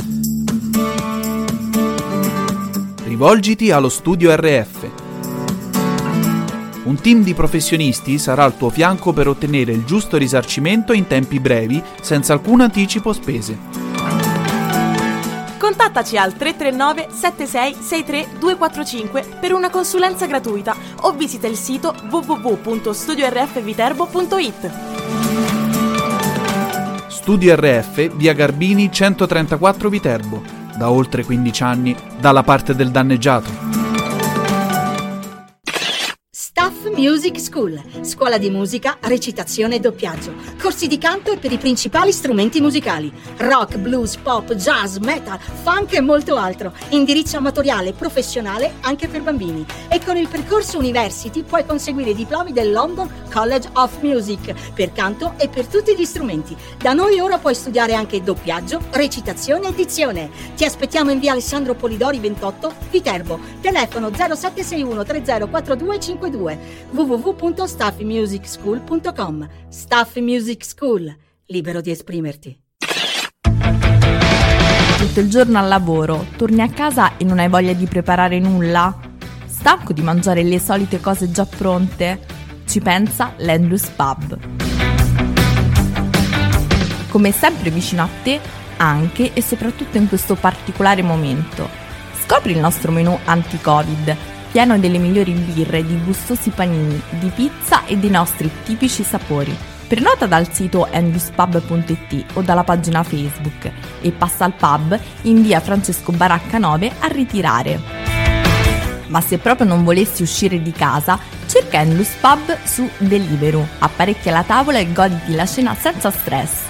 [3.04, 4.95] Rivolgiti allo studio RF
[6.86, 11.40] un team di professionisti sarà al tuo fianco per ottenere il giusto risarcimento in tempi
[11.40, 13.58] brevi, senza alcun anticipo spese.
[15.58, 24.72] Contattaci al 339 7663 245 per una consulenza gratuita o visita il sito www.studiorfviterbo.it.
[27.08, 30.44] Studio RF, via Garbini 134 Viterbo,
[30.78, 33.65] da oltre 15 anni dalla parte del danneggiato.
[36.98, 42.14] Music School, scuola di musica, recitazione e doppiaggio, corsi di canto e per i principali
[42.14, 48.76] strumenti musicali, rock, blues, pop, jazz, metal, funk e molto altro, indirizzo amatoriale e professionale
[48.82, 49.66] anche per bambini.
[49.90, 54.94] E con il percorso University puoi conseguire i diplomi del London College of Music per
[54.94, 56.56] canto e per tutti gli strumenti.
[56.78, 60.30] Da noi ora puoi studiare anche doppiaggio, recitazione e dizione.
[60.56, 70.64] Ti aspettiamo in via Alessandro Polidori 28, Viterbo, telefono 0761 304252 2 www.staffmusicschool.com Staff Music
[70.64, 71.14] School,
[71.48, 72.58] libero di esprimerti.
[74.98, 78.98] Tutto il giorno al lavoro, torni a casa e non hai voglia di preparare nulla?
[79.46, 82.22] Stanco di mangiare le solite cose già pronte?
[82.66, 84.40] Ci pensa l'Andrews Pub.
[87.10, 88.40] Come sempre vicino a te,
[88.78, 91.68] anche e soprattutto in questo particolare momento.
[92.24, 97.98] Scopri il nostro menù anti-Covid pieno delle migliori birre, di gustosi panini, di pizza e
[97.98, 99.54] dei nostri tipici sapori.
[99.86, 106.14] Prenota dal sito enduspub.it o dalla pagina Facebook e passa al pub in via Francesco
[106.14, 107.82] Baracca 9 a ritirare.
[109.08, 114.44] Ma se proprio non volessi uscire di casa, cerca Endless Pub su Deliveroo, apparecchia la
[114.44, 116.62] tavola e goditi la cena senza stress.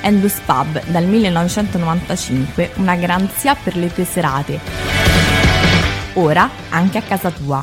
[0.00, 4.95] Endless Pub dal 1995, una garanzia per le tue serate.
[6.18, 7.62] Ora anche a casa tua.